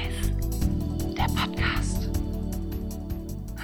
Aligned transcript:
Boys, 0.00 1.14
der 1.16 1.24
Podcast. 1.24 2.08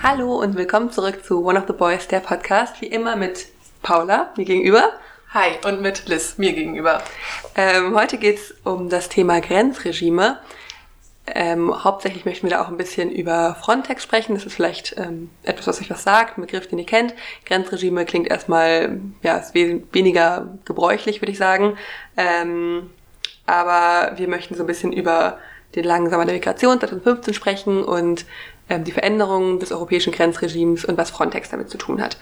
Hallo 0.03 0.39
und 0.41 0.57
willkommen 0.57 0.91
zurück 0.91 1.25
zu 1.25 1.45
One 1.45 1.59
of 1.59 1.67
the 1.67 1.73
Boys, 1.73 2.09
der 2.09 2.21
Podcast. 2.21 2.81
Wie 2.81 2.87
immer 2.87 3.17
mit 3.17 3.47
Paula, 3.83 4.33
mir 4.37 4.45
gegenüber. 4.45 4.93
Hi, 5.33 5.53
und 5.65 5.81
mit 5.81 6.09
Liz, 6.09 6.37
mir 6.37 6.53
gegenüber. 6.53 7.03
Ähm, 7.55 7.95
heute 7.95 8.19
geht 8.19 8.39
es 8.39 8.55
um 8.65 8.89
das 8.89 9.09
Thema 9.09 9.41
Grenzregime. 9.41 10.39
Ähm, 11.27 11.85
hauptsächlich 11.85 12.25
möchten 12.25 12.49
wir 12.49 12.57
da 12.57 12.63
auch 12.63 12.69
ein 12.69 12.77
bisschen 12.77 13.11
über 13.11 13.57
Frontex 13.61 14.03
sprechen. 14.03 14.35
Das 14.35 14.45
ist 14.45 14.55
vielleicht 14.55 14.97
ähm, 14.99 15.31
etwas, 15.43 15.67
was 15.67 15.81
euch 15.81 15.91
was 15.91 16.03
sagt, 16.03 16.37
ein 16.37 16.43
Begriff, 16.43 16.69
den 16.69 16.79
ihr 16.79 16.87
kennt. 16.87 17.15
Grenzregime 17.47 18.05
klingt 18.05 18.29
erstmal, 18.29 19.01
ja, 19.23 19.39
ist 19.39 19.55
we 19.55 19.83
weniger 19.93 20.49
gebräuchlich, 20.65 21.23
würde 21.23 21.33
ich 21.33 21.39
sagen. 21.39 21.79
Ähm, 22.17 22.91
aber 23.47 24.19
wir 24.19 24.29
möchten 24.29 24.55
so 24.55 24.65
ein 24.65 24.67
bisschen 24.67 24.93
über 24.93 25.39
den 25.77 25.85
langsamen 25.85 26.27
Migration 26.27 26.81
2015 26.81 27.35
sprechen 27.35 27.85
und 27.85 28.25
ähm, 28.69 28.85
die 28.85 28.93
Veränderungen 28.93 29.61
des 29.61 29.71
europäischen 29.71 30.13
Grenzregimes 30.13 30.85
und 30.85 30.99
was 30.99 31.11
Frontex 31.11 31.51
damit 31.51 31.71
zu 31.71 31.79
tun 31.79 32.03
hat. 32.03 32.17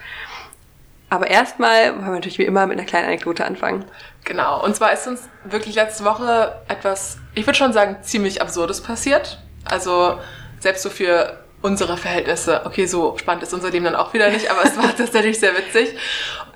Aber 1.09 1.27
erstmal 1.27 1.93
wollen 1.93 2.05
wir 2.05 2.11
natürlich 2.11 2.39
wie 2.39 2.45
immer 2.45 2.67
mit 2.67 2.77
einer 2.77 2.87
kleinen 2.87 3.05
Anekdote 3.05 3.45
anfangen. 3.45 3.85
Genau, 4.25 4.63
und 4.63 4.75
zwar 4.75 4.91
ist 4.91 5.07
uns 5.07 5.29
wirklich 5.43 5.75
letzte 5.75 6.03
Woche 6.03 6.61
etwas, 6.67 7.17
ich 7.33 7.45
würde 7.45 7.57
schon 7.57 7.73
sagen, 7.73 7.97
ziemlich 8.01 8.41
Absurdes 8.41 8.81
passiert. 8.81 9.39
Also 9.63 10.19
selbst 10.59 10.83
so 10.83 10.89
für 10.89 11.39
unsere 11.61 11.97
Verhältnisse. 11.97 12.61
Okay, 12.65 12.85
so 12.85 13.17
spannend 13.17 13.43
ist 13.43 13.53
unser 13.53 13.71
Leben 13.71 13.85
dann 13.85 13.95
auch 13.95 14.13
wieder 14.13 14.29
nicht, 14.29 14.51
aber 14.51 14.65
es 14.65 14.77
war 14.77 14.95
tatsächlich 14.97 15.39
sehr 15.39 15.55
witzig. 15.55 15.95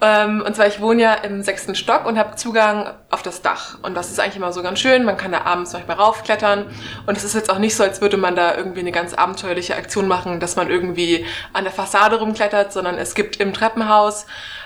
Ähm, 0.02 0.44
und 0.46 0.56
zwar, 0.56 0.68
ich 0.68 0.82
wohne 0.82 1.02
ja 1.02 1.14
im 1.14 1.42
sechsten 1.44 1.76
Stock 1.76 2.06
und 2.06 2.18
habe 2.18 2.36
Zugang 2.36 2.94
auf 3.10 3.22
das 3.22 3.42
Dach. 3.42 3.78
Und 3.82 3.96
das 3.96 4.10
ist 4.10 4.20
eigentlich 4.20 4.38
immer 4.38 4.54
so 4.54 4.62
ganz 4.62 4.80
schön. 4.80 5.04
Man 5.04 5.18
kann 5.18 5.32
da 5.32 5.42
abends 5.42 5.74
manchmal 5.74 5.98
raufklettern. 5.98 6.66
Und 7.06 7.18
es 7.18 7.24
ist 7.24 7.36
jetzt 7.36 7.50
auch 7.50 7.60
nicht 7.60 7.76
so, 7.76 7.84
als 7.84 8.02
würde 8.02 8.18
man 8.18 8.36
da 8.36 8.56
irgendwie 8.56 8.80
eine 8.80 8.92
ganz 8.92 9.14
abenteuerliche 9.14 9.76
Aktion 9.76 10.08
machen, 10.08 10.40
dass 10.40 10.56
man 10.56 10.70
irgendwie 10.70 11.26
an 11.54 11.64
der 11.64 11.74
Fassade 11.74 12.20
rumklettert, 12.20 12.72
sondern 12.72 12.98
es 12.98 13.16
gibt 13.16 13.38
im 13.38 13.54
Treppenhaus 13.54 14.26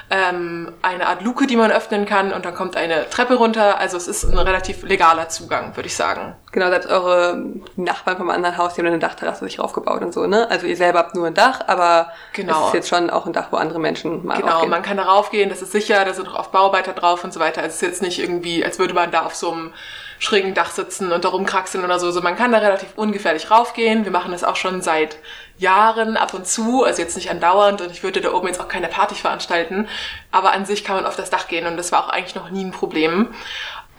ähm, 0.09 0.71
eine 0.81 1.07
Art 1.07 1.23
Luke, 1.23 1.47
die 1.47 1.55
man 1.55 1.71
öffnen 1.71 2.05
kann 2.05 2.33
und 2.33 2.45
dann 2.45 2.53
kommt 2.53 2.75
eine 2.75 3.09
Treppe 3.09 3.35
runter. 3.35 3.79
Also 3.79 3.97
es 3.97 4.07
ist 4.07 4.23
ein 4.23 4.37
relativ 4.37 4.83
legaler 4.83 5.29
Zugang, 5.29 5.75
würde 5.75 5.87
ich 5.87 5.95
sagen. 5.95 6.35
Genau, 6.51 6.69
selbst 6.69 6.89
eure 6.89 7.43
Nachbarn 7.77 8.17
vom 8.17 8.29
anderen 8.29 8.57
Haus, 8.57 8.75
die 8.75 8.81
haben 8.81 8.87
eine 8.87 8.99
Dachterrasse 8.99 9.45
sich 9.45 9.59
raufgebaut 9.59 10.01
und 10.03 10.13
so, 10.13 10.27
ne? 10.27 10.47
Also 10.51 10.67
ihr 10.67 10.77
selber 10.77 10.99
habt 10.99 11.15
nur 11.15 11.25
ein 11.25 11.33
Dach, 11.33 11.61
aber 11.65 12.11
genau. 12.33 12.61
es 12.61 12.67
ist 12.67 12.73
jetzt 12.73 12.89
schon 12.89 13.09
auch 13.09 13.25
ein 13.25 13.33
Dach, 13.33 13.47
wo 13.49 13.57
andere 13.57 13.79
Menschen 13.79 14.23
mal 14.23 14.39
Genau, 14.39 14.65
man 14.67 14.83
kann 14.83 14.97
da 14.97 15.03
raufgehen, 15.23 15.49
das 15.49 15.61
ist 15.61 15.71
sicher, 15.71 16.03
da 16.05 16.13
sind 16.13 16.27
auch 16.27 16.35
auf 16.35 16.51
Bauarbeiter 16.51 16.93
drauf 16.93 17.23
und 17.23 17.33
so 17.33 17.39
weiter. 17.39 17.61
Also 17.61 17.69
es 17.69 17.75
ist 17.75 17.81
jetzt 17.81 18.01
nicht 18.01 18.19
irgendwie, 18.19 18.63
als 18.63 18.79
würde 18.79 18.93
man 18.93 19.11
da 19.11 19.25
auf 19.25 19.35
so 19.35 19.51
einem 19.51 19.73
schrägen 20.19 20.53
Dach 20.53 20.71
sitzen 20.71 21.11
und 21.11 21.25
da 21.25 21.29
rumkraxeln 21.29 21.83
oder 21.83 21.99
so. 21.99 22.07
Also 22.07 22.21
man 22.21 22.35
kann 22.35 22.51
da 22.51 22.59
relativ 22.59 22.89
ungefährlich 22.95 23.51
raufgehen. 23.51 24.05
Wir 24.05 24.11
machen 24.11 24.31
das 24.31 24.43
auch 24.43 24.55
schon 24.55 24.81
seit 24.81 25.17
Jahren 25.57 26.17
ab 26.17 26.33
und 26.33 26.47
zu, 26.47 26.83
also 26.83 27.01
jetzt 27.01 27.15
nicht 27.15 27.29
andauernd 27.29 27.81
und 27.81 27.91
ich 27.91 28.03
würde 28.03 28.21
da 28.21 28.33
oben 28.33 28.47
jetzt 28.47 28.59
auch 28.59 28.67
keine 28.67 28.87
Party 28.87 29.15
veranstalten, 29.15 29.87
aber 30.31 30.51
an 30.51 30.65
sich 30.65 30.83
kann 30.83 30.95
man 30.95 31.05
auf 31.05 31.15
das 31.15 31.29
Dach 31.29 31.47
gehen 31.47 31.67
und 31.67 31.77
das 31.77 31.91
war 31.91 32.05
auch 32.05 32.09
eigentlich 32.09 32.35
noch 32.35 32.49
nie 32.49 32.63
ein 32.63 32.71
Problem. 32.71 33.33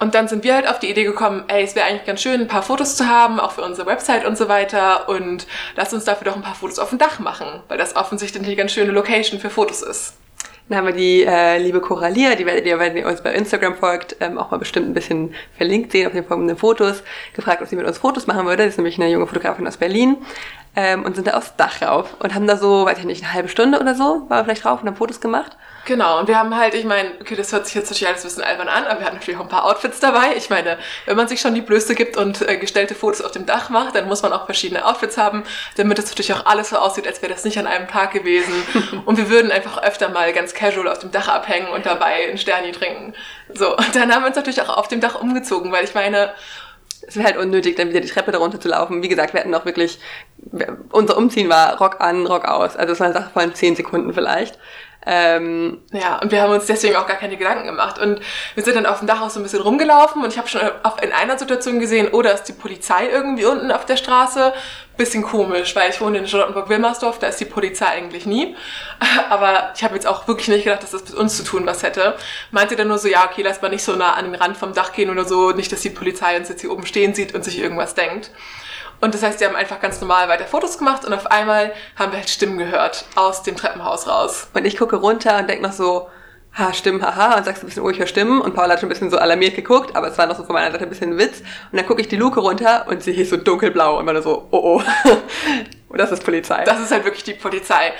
Und 0.01 0.17
dann 0.17 0.27
sind 0.27 0.43
wir 0.43 0.55
halt 0.55 0.69
auf 0.69 0.81
die 0.81 0.91
Idee 0.91 1.05
gekommen, 1.05 1.45
ey, 1.47 1.63
es 1.63 1.77
wäre 1.77 1.87
eigentlich 1.87 2.05
ganz 2.05 2.21
schön, 2.21 2.41
ein 2.41 2.49
paar 2.49 2.63
Fotos 2.63 2.97
zu 2.97 3.09
haben, 3.09 3.39
auch 3.39 3.53
für 3.53 3.63
unsere 3.63 3.87
Website 3.87 4.25
und 4.27 4.37
so 4.37 4.49
weiter. 4.49 5.09
Und 5.09 5.47
lass 5.77 5.95
uns 5.95 6.05
dafür 6.05 6.25
doch 6.25 6.37
ein 6.37 6.43
paar 6.43 6.57
Fotos 6.57 6.81
auf 6.81 6.91
dem 6.91 6.99
Dach 6.99 7.21
machen, 7.21 7.47
weil 7.69 7.79
das 7.79 7.95
offensichtlich 7.95 8.45
eine 8.45 8.57
ganz 8.57 8.73
schöne 8.73 8.91
Location 8.91 9.39
für 9.39 9.51
Fotos 9.51 9.83
ist. 9.83 10.15
Dann 10.69 10.79
haben 10.79 10.87
wir 10.87 10.95
die 10.95 11.25
äh, 11.25 11.59
liebe 11.59 11.81
Coralia, 11.81 12.37
die 12.37 12.47
werdet 12.47 12.65
ihr, 12.65 12.79
wenn 12.79 12.97
ihr 12.97 13.07
uns 13.07 13.23
bei 13.23 13.35
Instagram 13.35 13.75
folgt, 13.75 14.17
ähm, 14.21 14.39
auch 14.39 14.51
mal 14.51 14.57
bestimmt 14.57 14.89
ein 14.89 14.95
bisschen 14.95 15.35
verlinkt 15.57 15.93
sehen 15.93 16.07
auf 16.07 16.15
den 16.15 16.25
folgenden 16.25 16.57
Fotos, 16.57 17.03
gefragt, 17.35 17.61
ob 17.61 17.69
sie 17.69 17.77
mit 17.77 17.87
uns 17.87 17.99
Fotos 17.99 18.27
machen 18.27 18.47
würde. 18.47 18.65
Das 18.65 18.73
ist 18.73 18.79
nämlich 18.79 18.99
eine 18.99 19.11
junge 19.11 19.27
Fotografin 19.27 19.67
aus 19.69 19.77
Berlin. 19.77 20.17
Ähm, 20.77 21.05
und 21.05 21.15
sind 21.15 21.29
da 21.29 21.35
aufs 21.35 21.55
Dach 21.57 21.83
rauf 21.83 22.15
und 22.19 22.35
haben 22.35 22.47
da 22.47 22.57
so, 22.57 22.85
weiß 22.85 22.99
ich 22.99 23.05
nicht, 23.05 23.23
eine 23.23 23.33
halbe 23.33 23.49
Stunde 23.49 23.79
oder 23.79 23.95
so, 23.95 24.27
war 24.29 24.43
vielleicht 24.43 24.65
drauf 24.65 24.81
und 24.83 24.89
haben 24.89 24.97
Fotos 24.97 25.21
gemacht. 25.21 25.57
Genau, 25.87 26.19
und 26.19 26.29
wir 26.29 26.39
haben 26.39 26.57
halt, 26.57 26.75
ich 26.75 26.85
meine, 26.85 27.11
okay, 27.21 27.37
das 27.37 27.53
hört 27.53 27.67
sich 27.67 27.75
jetzt 27.75 27.91
natürlich 27.91 28.09
alles 28.09 28.23
ein 28.23 28.29
bisschen 28.29 28.43
albern 28.43 28.69
an, 28.69 28.85
aber 28.85 29.01
wir 29.01 29.07
hatten 29.07 29.17
natürlich 29.17 29.39
auch 29.39 29.45
ein 29.45 29.51
paar 29.51 29.67
Outfits 29.67 30.01
dabei. 30.01 30.35
Ich 30.35 30.49
meine, 30.49 30.79
wenn 31.05 31.17
man 31.17 31.29
sich 31.29 31.41
schon 31.41 31.55
die 31.55 31.61
Blöße 31.61 31.95
gibt 31.95 32.17
und 32.17 32.41
äh, 32.49 32.57
gestellte 32.57 32.95
Fotos 32.95 33.21
auf 33.21 33.33
dem 33.33 33.45
Dach 33.45 33.69
macht, 33.69 33.95
dann 33.95 34.09
muss 34.09 34.23
man 34.23 34.33
auch 34.33 34.47
verschiedene 34.47 34.87
Outfits 34.87 35.19
haben, 35.19 35.45
damit 35.77 35.99
es 35.99 36.07
natürlich 36.07 36.33
auch 36.33 36.47
alles 36.47 36.71
so 36.71 36.79
aussieht, 36.79 37.07
als 37.07 37.21
wäre 37.21 37.33
das 37.33 37.45
nicht 37.45 37.59
an 37.59 37.67
einem 37.67 37.87
Tag 37.87 38.13
gewesen. 38.13 38.55
und 39.05 39.19
wir 39.19 39.29
würden 39.29 39.53
einfach 39.53 39.83
öfter 39.83 40.09
mal 40.09 40.33
ganz 40.33 40.55
casual 40.55 40.89
auf 40.89 41.01
dem 41.01 41.11
Dach 41.11 41.29
abhängen 41.29 41.69
und 41.69 41.85
dabei 41.85 42.31
ein 42.31 42.39
Sterni 42.39 42.73
trinken. 42.73 43.13
So, 43.53 43.77
und 43.77 43.95
dann 43.95 44.13
haben 44.13 44.23
wir 44.23 44.29
uns 44.29 44.37
natürlich 44.37 44.63
auch 44.63 44.75
auf 44.75 44.89
dem 44.89 45.01
Dach 45.01 45.21
umgezogen, 45.21 45.71
weil 45.71 45.85
ich 45.85 45.95
meine, 45.95 46.33
es 47.07 47.17
wäre 47.17 47.27
halt 47.27 47.37
unnötig, 47.37 47.77
dann 47.77 47.89
wieder 47.89 48.01
die 48.01 48.09
Treppe 48.09 48.33
darunter 48.33 48.61
zu 48.61 48.69
laufen. 48.69 49.03
Wie 49.03 49.09
gesagt, 49.09 49.35
wir 49.35 49.41
hatten 49.41 49.55
auch 49.55 49.65
wirklich, 49.65 49.99
unser 50.91 51.17
Umziehen 51.17 51.49
war 51.49 51.79
Rock 51.79 52.01
an, 52.01 52.27
Rock 52.27 52.47
aus. 52.47 52.77
Also 52.77 52.93
es 52.93 53.01
war 53.01 53.07
eine 53.07 53.15
Sache 53.15 53.31
von 53.33 53.55
zehn 53.55 53.77
Sekunden 53.77 54.13
vielleicht. 54.15 54.59
Ähm, 55.07 55.83
ja, 55.93 56.19
und 56.19 56.33
wir 56.33 56.41
haben 56.41 56.53
uns 56.53 56.67
deswegen 56.67 56.97
auch 56.97 57.07
gar 57.07 57.17
keine 57.17 57.37
Gedanken 57.37 57.67
gemacht. 57.67 57.99
Und 57.99 58.21
wir 58.55 58.65
sind 58.65 58.77
dann 58.77 58.87
auf 58.87 59.01
dem 59.01 59.09
Dach 59.09 59.21
auch 59.21 59.31
so 59.31 59.41
ein 59.41 59.43
bisschen 59.43 59.61
rumgelaufen 59.61 60.23
und 60.23 60.33
ich 60.33 60.39
habe 60.39 60.49
schon 60.49 60.63
in 61.03 61.13
einer 61.13 61.39
Situation 61.39 61.81
gesehen, 61.81 62.09
oh, 62.13 62.23
da 62.23 62.31
ist 62.31 62.45
die 62.45 62.53
Polizei 62.53 63.09
irgendwie 63.09 63.45
unten 63.45 63.71
auf 63.71 63.85
der 63.85 63.97
Straße. 63.97 64.53
Bisschen 64.97 65.25
komisch, 65.25 65.75
weil 65.75 65.91
ich 65.91 66.01
wohne 66.01 66.19
in 66.19 66.29
Charlottenburg-Wilmersdorf, 66.29 67.19
da 67.19 67.27
ist 67.27 67.41
die 67.41 67.47
Polizei 67.47 67.87
eigentlich 67.87 68.27
nie. 68.27 68.57
Aber 69.31 69.73
ich 69.75 69.83
habe 69.83 69.95
jetzt 69.95 70.07
auch 70.07 70.29
wirklich 70.29 70.47
nicht 70.47 70.65
gedacht, 70.65 70.85
dass 70.85 70.93
das 70.93 71.05
mit 71.05 71.15
uns 71.15 71.37
zu 71.37 71.43
tun 71.43 71.67
was 71.67 71.83
hätte. 71.83 72.15
Meinte 72.53 72.77
dann 72.77 72.89
nur 72.89 72.99
so, 72.99 73.09
ja, 73.09 73.25
okay, 73.29 73.43
lass 73.43 73.61
mal 73.61 73.71
nicht 73.71 73.83
so 73.83 73.97
nah 73.97 74.15
an 74.15 74.27
den 74.27 74.35
Rand 74.37 74.57
vom 74.57 74.73
Dach 74.73 74.93
gehen 74.93 75.11
oder 75.11 75.25
so, 75.25 75.51
nicht, 75.51 75.73
dass 75.73 75.81
die 75.81 75.91
Polizei 75.91 76.37
uns 76.37 76.49
jetzt 76.49 76.61
hier 76.61 76.71
oben 76.71 76.87
stehen 76.87 77.13
sieht 77.13 77.35
und 77.35 77.45
sich 77.45 77.59
irgendwas 77.59 77.95
denkt. 77.95 78.31
Und 79.05 79.13
das 79.13 79.23
heißt, 79.23 79.39
die 79.39 79.45
haben 79.45 79.55
einfach 79.55 79.81
ganz 79.81 80.01
normal 80.01 80.31
weiter 80.31 80.47
Fotos 80.47 80.79
gemacht 80.79 81.05
und 81.05 81.13
auf 81.13 81.31
einmal 81.31 81.75
haben 81.95 82.13
wir 82.13 82.21
halt 82.21 82.31
Stimmen 82.31 82.57
gehört 82.57 83.05
aus 83.17 83.43
dem 83.43 83.55
Treppenhaus 83.55 84.09
raus. 84.09 84.49
Und 84.55 84.65
ich 84.65 84.79
gucke 84.79 84.97
runter 84.97 85.37
und 85.41 85.47
denke 85.47 85.63
noch 85.63 85.75
so, 85.75 86.09
ha, 86.57 86.73
Stimmen, 86.73 87.03
haha, 87.03 87.37
und 87.37 87.45
sagst 87.45 87.63
ein 87.63 87.67
bisschen, 87.67 87.83
oh, 87.83 87.91
ich 87.91 87.99
höre 87.99 88.07
Stimmen. 88.07 88.41
Und 88.41 88.55
Paula 88.55 88.73
hat 88.73 88.81
schon 88.81 88.87
ein 88.87 88.89
bisschen 88.89 89.11
so 89.11 89.19
alarmiert 89.19 89.57
geguckt, 89.57 89.95
aber 89.95 90.09
es 90.09 90.17
war 90.17 90.25
noch 90.25 90.39
so 90.39 90.45
von 90.45 90.55
meiner 90.55 90.73
Seite 90.73 90.85
ein 90.85 90.89
bisschen 90.89 91.19
Witz. 91.19 91.41
Und 91.71 91.77
dann 91.77 91.87
gucke 91.87 92.01
ich 92.01 92.09
die 92.09 92.17
Luke 92.17 92.41
runter 92.41 92.87
und 92.89 93.03
sie 93.03 93.13
hieß 93.13 93.29
so 93.29 93.37
dunkelblau 93.37 93.99
und 93.99 94.07
war 94.07 94.23
so, 94.23 94.49
oh, 94.51 94.81
oh. 94.81 94.83
Und 95.95 96.01
das 96.01 96.11
ist 96.11 96.25
Polizei. 96.25 96.65
Das 96.65 96.81
ist 96.81 96.91
halt 96.91 97.05
wirklich 97.05 97.23
die 97.23 97.35
Polizei. 97.35 97.93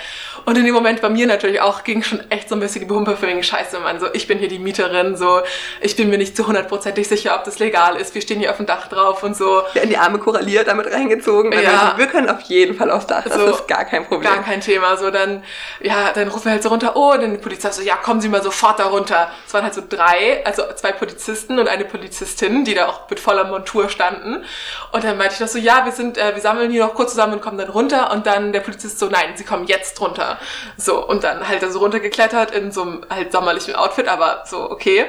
Und 0.43 0.57
in 0.57 0.65
dem 0.65 0.73
Moment 0.73 0.99
bei 0.99 1.07
mir 1.07 1.27
natürlich 1.27 1.61
auch 1.61 1.85
ging 1.85 2.03
schon 2.03 2.19
echt 2.29 2.49
so 2.49 2.55
ein 2.55 2.59
bisschen 2.59 2.81
die 2.81 2.87
Pumpe 2.87 3.15
für 3.15 3.25
wegen 3.25 3.41
Scheiße, 3.41 3.79
Mann. 3.79 4.01
So, 4.01 4.07
ich 4.11 4.27
bin 4.27 4.37
hier 4.37 4.49
die 4.49 4.59
Mieterin, 4.59 5.15
so, 5.15 5.39
ich 5.79 5.95
bin 5.95 6.09
mir 6.09 6.17
nicht 6.17 6.35
zu 6.35 6.45
hundertprozentig 6.45 7.07
sicher, 7.07 7.35
ob 7.35 7.45
das 7.45 7.57
legal 7.59 7.95
ist. 7.95 8.13
Wir 8.13 8.21
stehen 8.21 8.39
hier 8.39 8.51
auf 8.51 8.57
dem 8.57 8.65
Dach 8.65 8.89
drauf 8.89 9.23
und 9.23 9.37
so. 9.37 9.63
Wir 9.71 9.83
haben 9.83 9.89
die 9.89 9.97
Arme 9.97 10.19
koralliert, 10.19 10.67
damit 10.67 10.91
reingezogen. 10.91 11.53
Also 11.53 11.63
ja. 11.63 11.93
wir 11.95 12.07
können 12.07 12.29
auf 12.29 12.41
jeden 12.41 12.75
Fall 12.75 12.91
aufs 12.91 13.07
Dach. 13.07 13.23
Das 13.23 13.33
so, 13.33 13.45
ist 13.45 13.67
gar 13.69 13.85
kein 13.85 14.05
Problem. 14.05 14.29
Gar 14.29 14.43
kein 14.43 14.59
Thema. 14.59 14.97
So, 14.97 15.09
dann, 15.09 15.41
ja, 15.79 16.11
dann 16.13 16.27
rufen 16.27 16.47
wir 16.47 16.51
halt 16.51 16.63
so 16.63 16.67
runter, 16.67 16.97
oh, 16.97 17.13
und 17.13 17.23
dann 17.23 17.31
die 17.31 17.37
Polizei 17.37 17.71
so, 17.71 17.81
ja, 17.81 17.95
kommen 17.95 18.19
Sie 18.19 18.27
mal 18.27 18.43
sofort 18.43 18.77
da 18.77 18.87
runter. 18.87 19.31
Es 19.47 19.53
waren 19.53 19.63
halt 19.63 19.73
so 19.73 19.81
drei, 19.87 20.45
also 20.45 20.63
zwei 20.75 20.91
Polizisten 20.91 21.59
und 21.59 21.69
eine 21.69 21.85
Polizistin, 21.85 22.65
die 22.65 22.73
da 22.73 22.87
auch 22.87 23.09
mit 23.09 23.21
voller 23.21 23.45
Montur 23.45 23.87
standen. 23.87 24.43
Und 24.91 25.03
dann 25.05 25.17
meinte 25.17 25.35
ich 25.35 25.39
noch 25.39 25.47
so, 25.47 25.59
ja, 25.59 25.85
wir 25.85 25.93
sind, 25.93 26.17
äh, 26.17 26.35
wir 26.35 26.41
sammeln 26.41 26.71
hier 26.71 26.85
noch 26.85 26.93
kurz 26.93 27.11
zusammen 27.11 27.35
und 27.35 27.41
kommen 27.41 27.57
dann 27.57 27.69
runter. 27.69 27.84
Und 28.11 28.25
dann 28.25 28.53
der 28.53 28.61
Polizist 28.61 28.99
so, 28.99 29.07
nein, 29.07 29.33
sie 29.35 29.43
kommen 29.43 29.65
jetzt 29.67 29.99
runter. 30.01 30.37
So, 30.77 31.05
und 31.05 31.23
dann 31.23 31.47
halt 31.47 31.63
er 31.63 31.71
so 31.71 31.79
runtergeklettert 31.79 32.51
in 32.51 32.71
so 32.71 32.81
einem 32.81 33.05
halt 33.09 33.31
sommerlichen 33.31 33.75
Outfit, 33.75 34.07
aber 34.07 34.43
so, 34.45 34.69
okay. 34.69 35.05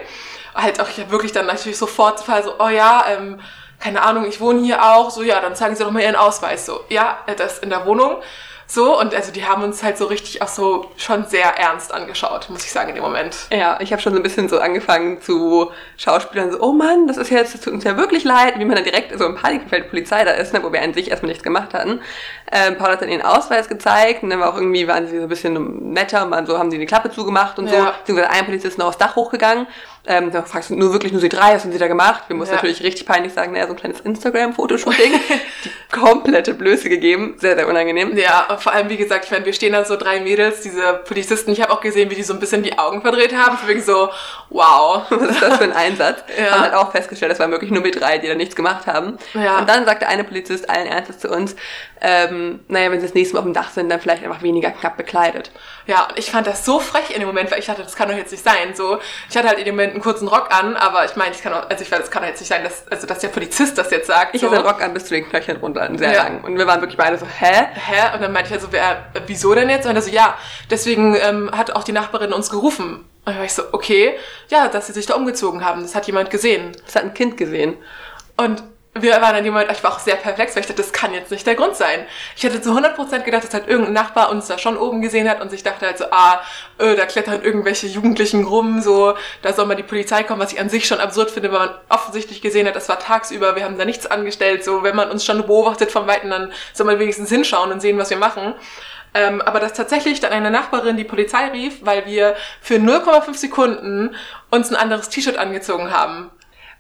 Halt 0.55 0.81
auch, 0.81 0.89
habe 0.99 1.11
wirklich 1.11 1.33
dann 1.33 1.47
natürlich 1.47 1.79
sofort 1.79 2.19
so, 2.43 2.55
oh 2.59 2.69
ja, 2.69 3.05
ähm, 3.09 3.41
keine 3.79 4.03
Ahnung, 4.03 4.25
ich 4.27 4.41
wohne 4.41 4.63
hier 4.63 4.83
auch, 4.83 5.11
so, 5.11 5.23
ja, 5.23 5.41
dann 5.41 5.55
zeigen 5.55 5.77
Sie 5.77 5.85
doch 5.85 5.91
mal 5.91 6.03
Ihren 6.03 6.17
Ausweis, 6.17 6.65
so, 6.65 6.81
ja, 6.89 7.19
das 7.37 7.59
in 7.59 7.71
der 7.71 7.85
Wohnung. 7.85 8.23
So, 8.69 8.99
und 8.99 9.15
also 9.15 9.31
die 9.31 9.45
haben 9.45 9.63
uns 9.63 9.83
halt 9.83 9.97
so 9.97 10.07
richtig 10.07 10.43
auch 10.43 10.49
so 10.49 10.91
schon 10.97 11.25
sehr 11.27 11.57
ernst 11.57 11.95
angeschaut, 11.95 12.51
muss 12.51 12.65
ich 12.65 12.73
sagen, 12.73 12.89
in 12.89 12.97
dem 12.97 13.05
Moment. 13.05 13.37
Ja, 13.51 13.79
ich 13.81 13.93
habe 13.93 14.03
schon 14.03 14.13
so 14.13 14.19
ein 14.19 14.23
bisschen 14.23 14.49
so 14.49 14.59
angefangen 14.59 15.21
zu 15.21 15.71
Schauspielern, 15.97 16.51
so, 16.51 16.61
oh 16.61 16.73
Mann, 16.73 17.07
das 17.07 17.17
ist 17.17 17.31
jetzt, 17.31 17.55
das 17.55 17.61
tut 17.61 17.73
uns 17.73 17.85
ja 17.85 17.97
wirklich 17.97 18.25
leid, 18.25 18.59
wie 18.59 18.65
man 18.65 18.75
dann 18.75 18.85
direkt 18.85 19.17
so 19.17 19.25
in 19.25 19.37
Panik 19.37 19.65
gefällt, 19.65 19.85
die 19.85 19.89
Polizei 19.91 20.25
da 20.25 20.33
ist, 20.33 20.53
ne, 20.53 20.63
wo 20.65 20.73
wir 20.73 20.83
an 20.83 20.95
sich 20.95 21.11
erstmal 21.11 21.29
nichts 21.29 21.45
gemacht 21.45 21.75
hatten. 21.75 22.01
Ähm, 22.51 22.77
Paul 22.77 22.89
hat 22.89 23.03
dann 23.03 23.09
ihren 23.09 23.23
Ausweis 23.23 23.69
gezeigt 23.69 24.23
und 24.23 24.31
dann 24.31 24.41
war 24.41 24.53
auch 24.53 24.57
irgendwie, 24.57 24.89
waren 24.89 25.07
sie 25.07 25.17
so 25.17 25.23
ein 25.23 25.29
bisschen 25.29 25.93
netter 25.93 26.25
und 26.25 26.33
waren 26.33 26.47
so, 26.47 26.59
haben 26.59 26.71
sie 26.71 26.79
die 26.79 26.87
Klappe 26.87 27.11
zugemacht 27.11 27.59
und 27.59 27.69
ja. 27.69 27.73
so. 27.73 27.87
Beziehungsweise 27.99 28.31
ein 28.31 28.45
Polizist 28.45 28.73
ist 28.73 28.79
noch 28.79 28.87
aufs 28.87 28.99
Dach 28.99 29.15
hochgegangen 29.15 29.69
ähm, 30.07 30.31
da 30.31 30.43
fragst 30.43 30.71
du 30.71 30.77
nur 30.77 30.93
wirklich 30.93 31.13
nur 31.13 31.21
sie 31.21 31.29
drei, 31.29 31.55
was 31.55 31.65
haben 31.65 31.73
sie 31.73 31.79
da 31.79 31.89
gemacht? 31.89 32.25
Wir 32.29 32.37
mussten 32.37 32.55
ja. 32.55 32.57
natürlich 32.57 32.83
richtig 32.83 33.07
peinlich 33.07 33.33
sagen, 33.33 33.53
naja, 33.53 33.67
so 33.67 33.73
ein 33.73 33.79
kleines 33.79 34.01
Instagram-Fotoshooting. 34.01 35.13
die 35.65 35.71
komplette 35.91 36.55
Blöße 36.55 36.89
gegeben. 36.89 37.35
Sehr, 37.39 37.57
sehr 37.57 37.69
unangenehm. 37.69 38.17
Ja, 38.17 38.47
und 38.51 38.61
vor 38.61 38.73
allem, 38.73 38.89
wie 38.89 38.97
gesagt, 38.97 39.25
ich 39.25 39.31
meine, 39.31 39.45
wir 39.45 39.53
stehen 39.53 39.73
da 39.73 39.85
so 39.85 39.97
drei 39.97 40.21
Mädels, 40.21 40.61
diese 40.61 41.01
Polizisten. 41.07 41.51
Ich 41.51 41.61
habe 41.61 41.73
auch 41.73 41.81
gesehen, 41.81 42.11
wie 42.11 42.15
die 42.15 42.23
so 42.23 42.35
ein 42.35 42.41
bisschen 42.41 42.63
die 42.63 42.79
Augen 42.79 43.03
verdreht 43.03 43.35
haben. 43.35 43.59
Für 43.59 43.81
so, 43.81 44.11
wow. 44.51 45.03
was 45.11 45.31
ist 45.31 45.43
das 45.43 45.57
für 45.59 45.65
ein 45.65 45.73
Einsatz? 45.73 46.23
ja. 46.39 46.53
Haben 46.53 46.63
halt 46.63 46.75
auch 46.75 46.93
festgestellt, 46.93 47.33
das 47.33 47.39
waren 47.39 47.51
wirklich 47.51 47.71
nur 47.71 47.83
mit 47.83 48.01
drei, 48.01 48.19
die 48.19 48.29
da 48.29 48.35
nichts 48.35 48.57
gemacht 48.57 48.87
haben. 48.87 49.19
Ja. 49.35 49.59
Und 49.59 49.69
dann 49.69 49.85
sagte 49.85 50.07
eine 50.07 50.25
Polizist 50.25 50.71
allen 50.71 50.87
Ernstes 50.87 51.19
zu 51.19 51.29
uns, 51.29 51.57
ähm, 52.01 52.61
naja, 52.69 52.91
wenn 52.91 53.01
sie 53.01 53.07
das 53.07 53.15
nächste 53.15 53.35
Mal 53.35 53.41
auf 53.41 53.47
dem 53.47 53.55
Dach 53.55 53.71
sind, 53.71 53.89
dann 53.89 54.01
vielleicht 54.01 54.23
einfach 54.23 54.43
weniger 54.43 54.71
knapp 54.71 54.97
bekleidet. 54.97 55.51
Ja, 55.87 56.07
und 56.09 56.19
ich 56.19 56.31
fand 56.31 56.47
das 56.47 56.65
so 56.65 56.79
frech 56.79 57.11
in 57.11 57.21
dem 57.21 57.27
Moment, 57.27 57.51
weil 57.51 57.59
ich 57.59 57.67
dachte, 57.67 57.83
das 57.83 57.97
kann 57.97 58.09
doch 58.09 58.17
jetzt 58.17 58.33
nicht 58.33 58.45
sein. 58.45 58.75
So, 58.75 58.99
ich 59.31 59.37
hatte 59.37 59.49
halt 59.49 59.59
in 59.59 59.65
dem 59.65 59.77
Moment 59.77 59.95
einen 59.95 60.03
kurzen 60.03 60.29
Rock 60.29 60.49
an, 60.51 60.77
aber 60.77 61.05
ich 61.05 61.17
meine, 61.17 61.35
ich 61.35 61.43
kann 61.43 61.55
auch, 61.55 61.69
also 61.71 61.83
ich 61.83 61.91
weiß, 61.91 62.01
das 62.01 62.11
kann 62.11 62.23
doch 62.23 62.29
jetzt 62.29 62.41
nicht 62.41 62.49
sein, 62.49 62.65
dass, 62.65 62.87
also 62.89 63.07
dass 63.07 63.21
der 63.21 63.29
Polizist 63.29 63.79
das 63.79 63.91
jetzt 63.91 64.09
sagt. 64.09 64.35
Ich 64.35 64.41
so. 64.41 64.49
hatte 64.49 64.59
einen 64.59 64.67
Rock 64.67 64.83
an 64.83 64.93
bis 64.93 65.07
zu 65.07 65.15
den 65.15 65.29
Knöcheln 65.29 65.59
runter, 65.59 65.89
sehr 65.97 66.13
ja. 66.13 66.25
lang. 66.25 66.45
Und 66.45 66.59
wir 66.59 66.67
waren 66.67 66.81
wirklich 66.81 66.99
beide 66.99 67.17
so, 67.17 67.27
hä? 67.27 67.69
Hä? 67.75 68.15
Und 68.15 68.23
dann 68.23 68.33
meinte 68.33 68.49
ich 68.49 68.55
also, 68.55 68.69
wer, 68.71 69.07
wieso 69.27 69.55
denn 69.55 69.71
jetzt? 69.71 69.87
Und 69.87 69.97
er 69.97 70.03
so, 70.03 70.11
ja, 70.11 70.37
deswegen 70.71 71.17
ähm, 71.17 71.51
hat 71.57 71.71
auch 71.71 71.85
die 71.85 71.93
Nachbarin 71.93 72.33
uns 72.33 72.51
gerufen. 72.51 72.97
Und 72.97 73.33
dann 73.33 73.39
war 73.39 73.45
ich 73.45 73.55
so, 73.55 73.63
okay, 73.73 74.17
ja, 74.49 74.69
dass 74.69 74.89
sie 74.89 74.93
sich 74.93 75.07
da 75.07 75.15
umgezogen 75.15 75.65
haben. 75.65 75.83
Das 75.83 75.95
hat 75.95 76.07
jemand 76.07 76.31
gesehen. 76.31 76.73
Das 76.85 76.97
hat 76.97 77.05
ein 77.05 77.15
Kind 77.15 77.37
gesehen. 77.37 77.77
Und 78.37 78.63
wir 79.03 79.21
waren 79.21 79.35
dann 79.35 79.45
jemand, 79.45 79.71
ich 79.71 79.83
war 79.83 79.93
auch 79.93 79.99
sehr 79.99 80.17
perplex, 80.17 80.55
weil 80.55 80.61
ich 80.63 80.67
dachte, 80.67 80.83
das 80.83 80.93
kann 80.93 81.13
jetzt 81.13 81.31
nicht 81.31 81.47
der 81.47 81.55
Grund 81.55 81.77
sein. 81.77 82.07
Ich 82.37 82.43
hätte 82.43 82.61
zu 82.61 82.71
100% 82.71 83.21
gedacht, 83.21 83.45
dass 83.45 83.55
halt 83.55 83.69
irgendein 83.69 83.93
Nachbar 83.93 84.31
uns 84.31 84.47
da 84.47 84.59
schon 84.59 84.77
oben 84.77 85.03
gesehen 85.03 85.29
hat 85.29 85.41
und 85.41 85.51
sich 85.51 85.63
dachte 85.63 85.87
halt 85.87 85.99
so, 85.99 86.07
ah, 86.11 86.41
äh, 86.79 86.97
da 86.97 87.07
klettern 87.07 87.43
irgendwelche 87.43 87.87
Jugendlichen 87.87 88.45
rum, 88.45 88.81
so, 88.81 89.15
da 89.43 89.53
soll 89.53 89.67
mal 89.67 89.75
die 89.75 89.83
Polizei 89.83 90.23
kommen, 90.23 90.41
was 90.41 90.53
ich 90.53 90.61
an 90.61 90.69
sich 90.69 90.87
schon 90.87 91.01
absurd 91.01 91.31
finde, 91.31 91.53
weil 91.53 91.61
man 91.61 91.75
offensichtlich 91.89 92.41
gesehen 92.43 92.67
hat, 92.67 92.77
das 92.77 92.89
war 92.89 92.99
tagsüber, 92.99 93.57
wir 93.57 93.65
haben 93.65 93.79
da 93.79 93.85
nichts 93.85 94.07
angestellt, 94.07 94.65
so, 94.65 94.83
wenn 94.83 94.97
man 94.97 95.11
uns 95.11 95.25
schon 95.25 95.47
beobachtet 95.47 95.91
vom 95.91 96.07
Weiten, 96.07 96.31
dann 96.31 96.53
soll 96.73 96.87
man 96.87 96.99
wenigstens 96.99 97.29
hinschauen 97.29 97.73
und 97.73 97.81
sehen, 97.81 97.99
was 97.99 98.11
wir 98.11 98.17
machen. 98.17 98.55
Ähm, 99.15 99.41
aber 99.41 99.61
dass 99.61 99.73
tatsächlich 99.73 100.21
dann 100.21 100.33
eine 100.33 100.51
Nachbarin 100.51 100.99
die 100.99 101.05
Polizei 101.05 101.47
rief, 101.49 101.79
weil 101.81 102.05
wir 102.05 102.37
für 102.61 102.75
0,5 102.75 103.35
Sekunden 103.35 104.15
uns 104.51 104.69
ein 104.69 104.77
anderes 104.77 105.09
T-Shirt 105.09 105.39
angezogen 105.39 105.91
haben. 105.91 106.31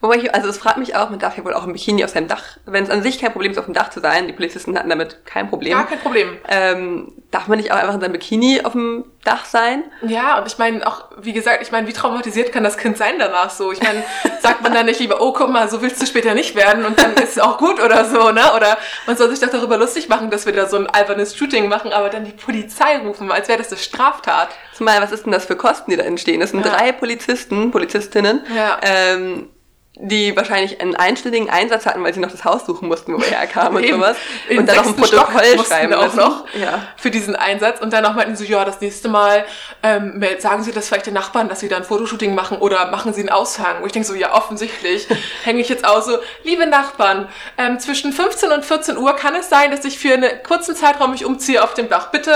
Wobei 0.06 0.19
ich, 0.19 0.32
also 0.32 0.49
es 0.49 0.58
fragt 0.58 0.79
mich 0.79 0.94
auch, 0.94 1.11
man 1.11 1.19
darf 1.19 1.37
ja 1.37 1.44
wohl 1.44 1.53
auch 1.53 1.64
ein 1.64 1.73
Bikini 1.73 2.05
auf 2.05 2.11
seinem 2.11 2.29
Dach, 2.29 2.58
wenn 2.64 2.85
es 2.85 2.91
an 2.91 3.03
sich 3.03 3.19
kein 3.19 3.32
Problem 3.32 3.50
ist, 3.50 3.58
auf 3.58 3.64
dem 3.64 3.75
Dach 3.75 3.91
zu 3.91 3.99
sein, 3.99 4.29
die 4.29 4.32
Polizisten 4.32 4.79
hatten 4.79 4.88
damit 4.88 5.26
kein 5.26 5.49
Problem. 5.50 5.73
Gar 5.73 5.87
kein 5.88 5.99
Problem. 5.99 6.38
Ähm, 6.49 7.12
darf 7.32 7.49
man 7.49 7.58
nicht 7.58 7.73
auch 7.73 7.76
einfach 7.76 7.94
in 7.94 8.00
seinem 8.00 8.12
Bikini 8.12 8.61
auf 8.62 8.73
dem 8.73 9.05
Dach 9.25 9.47
sein? 9.47 9.82
Ja, 10.03 10.38
und 10.38 10.47
ich 10.47 10.58
meine 10.58 10.87
auch, 10.87 11.06
wie 11.19 11.32
gesagt, 11.32 11.61
ich 11.61 11.73
meine, 11.73 11.88
wie 11.88 11.93
traumatisiert 11.93 12.53
kann 12.53 12.62
das 12.62 12.76
Kind 12.76 12.97
sein 12.97 13.19
danach 13.19 13.50
so? 13.50 13.73
Ich 13.73 13.82
meine, 13.82 14.05
sagt 14.41 14.62
man 14.62 14.73
dann 14.73 14.87
nicht 14.87 15.00
lieber, 15.00 15.20
oh, 15.20 15.32
guck 15.32 15.50
mal, 15.50 15.69
so 15.69 15.82
willst 15.82 16.00
du 16.00 16.06
später 16.06 16.35
nicht 16.35 16.55
werden 16.55 16.85
und 16.85 17.03
dann 17.03 17.14
ist 17.14 17.37
es 17.37 17.38
auch 17.41 17.58
gut 17.58 17.82
oder 17.82 18.05
so, 18.05 18.31
ne? 18.31 18.53
Oder 18.55 18.79
man 19.08 19.17
soll 19.17 19.29
sich 19.31 19.41
doch 19.41 19.50
darüber 19.50 19.76
lustig 19.76 20.08
machen, 20.08 20.31
dass 20.31 20.47
wir 20.47 20.53
da 20.53 20.67
so 20.67 20.76
ein 20.76 20.87
albernes 20.87 21.37
Shooting 21.37 21.69
machen, 21.69 21.93
aber 21.93 22.11
dann 22.11 22.25
die 22.25 22.31
Polizei 22.31 22.99
rufen, 22.99 23.32
als 23.32 23.49
wäre 23.49 23.58
das 23.58 23.73
eine 23.73 23.79
Straftat. 23.81 24.50
Zumal, 24.73 25.03
was 25.03 25.11
ist 25.11 25.25
denn 25.25 25.32
das 25.32 25.47
für 25.47 25.56
Kosten, 25.56 25.91
die 25.91 25.97
da 25.97 26.05
entstehen? 26.05 26.38
Das 26.38 26.50
sind 26.50 26.64
ja. 26.64 26.73
drei 26.73 26.93
Polizisten, 26.93 27.73
Polizistinnen, 27.73 28.47
ja. 28.55 28.79
ähm, 28.82 29.49
die 29.98 30.37
wahrscheinlich 30.37 30.81
einen 30.81 30.94
einstündigen 30.94 31.48
Einsatz 31.48 31.87
hatten, 31.87 32.04
weil 32.04 32.12
sie 32.12 32.20
noch 32.20 32.31
das 32.31 32.44
Haus 32.44 32.66
suchen 32.66 32.88
mussten, 32.88 33.14
wo 33.14 33.19
wir 33.19 33.26
herkamen 33.26 33.82
und 33.82 33.90
sowas. 33.90 34.16
In 34.48 34.58
und 34.58 34.69
dann 34.69 34.76
noch 34.76 34.87
ein 34.87 34.96
Protokoll 34.96 35.64
schreiben 35.66 35.94
auch 35.94 36.14
noch 36.14 36.44
ja. 36.54 36.82
für 36.96 37.10
diesen 37.10 37.34
Einsatz. 37.34 37.81
Und 37.81 37.93
dann 37.93 38.04
auch 38.04 38.14
meinten 38.14 38.37
sie, 38.37 38.46
ja, 38.46 38.64
das 38.64 38.81
nächste 38.81 39.08
Mal 39.08 39.46
ähm, 39.82 40.22
sagen 40.38 40.62
Sie 40.62 40.72
das 40.72 40.88
vielleicht 40.88 41.06
den 41.06 41.14
Nachbarn, 41.14 41.48
dass 41.48 41.60
Sie 41.60 41.69
da 41.69 41.78
ein 41.78 41.84
Fotoshooting 41.84 42.34
machen 42.34 42.58
oder 42.58 42.90
machen 42.90 43.14
Sie 43.14 43.20
einen 43.20 43.31
Aushang. 43.31 43.81
Wo 43.81 43.87
ich 43.87 43.93
denke 43.93 44.06
so, 44.06 44.14
ja, 44.14 44.34
offensichtlich 44.34 45.06
hänge 45.44 45.60
ich 45.60 45.69
jetzt 45.70 45.87
aus 45.87 46.06
so, 46.06 46.19
liebe 46.44 46.66
Nachbarn, 46.66 47.28
ähm, 47.56 47.78
zwischen 47.78 48.12
15 48.12 48.52
und 48.52 48.64
14 48.64 48.98
Uhr 48.98 49.16
kann 49.16 49.34
es 49.34 49.48
sein, 49.48 49.70
dass 49.70 49.84
ich 49.87 49.98
für 49.98 50.12
einen 50.12 50.31
kurzen 50.43 50.76
Zeitraum 50.76 51.12
mich 51.12 51.25
umziehe 51.25 51.64
auf 51.64 51.72
dem 51.72 51.88
Dach. 51.88 52.10
Bitte 52.10 52.34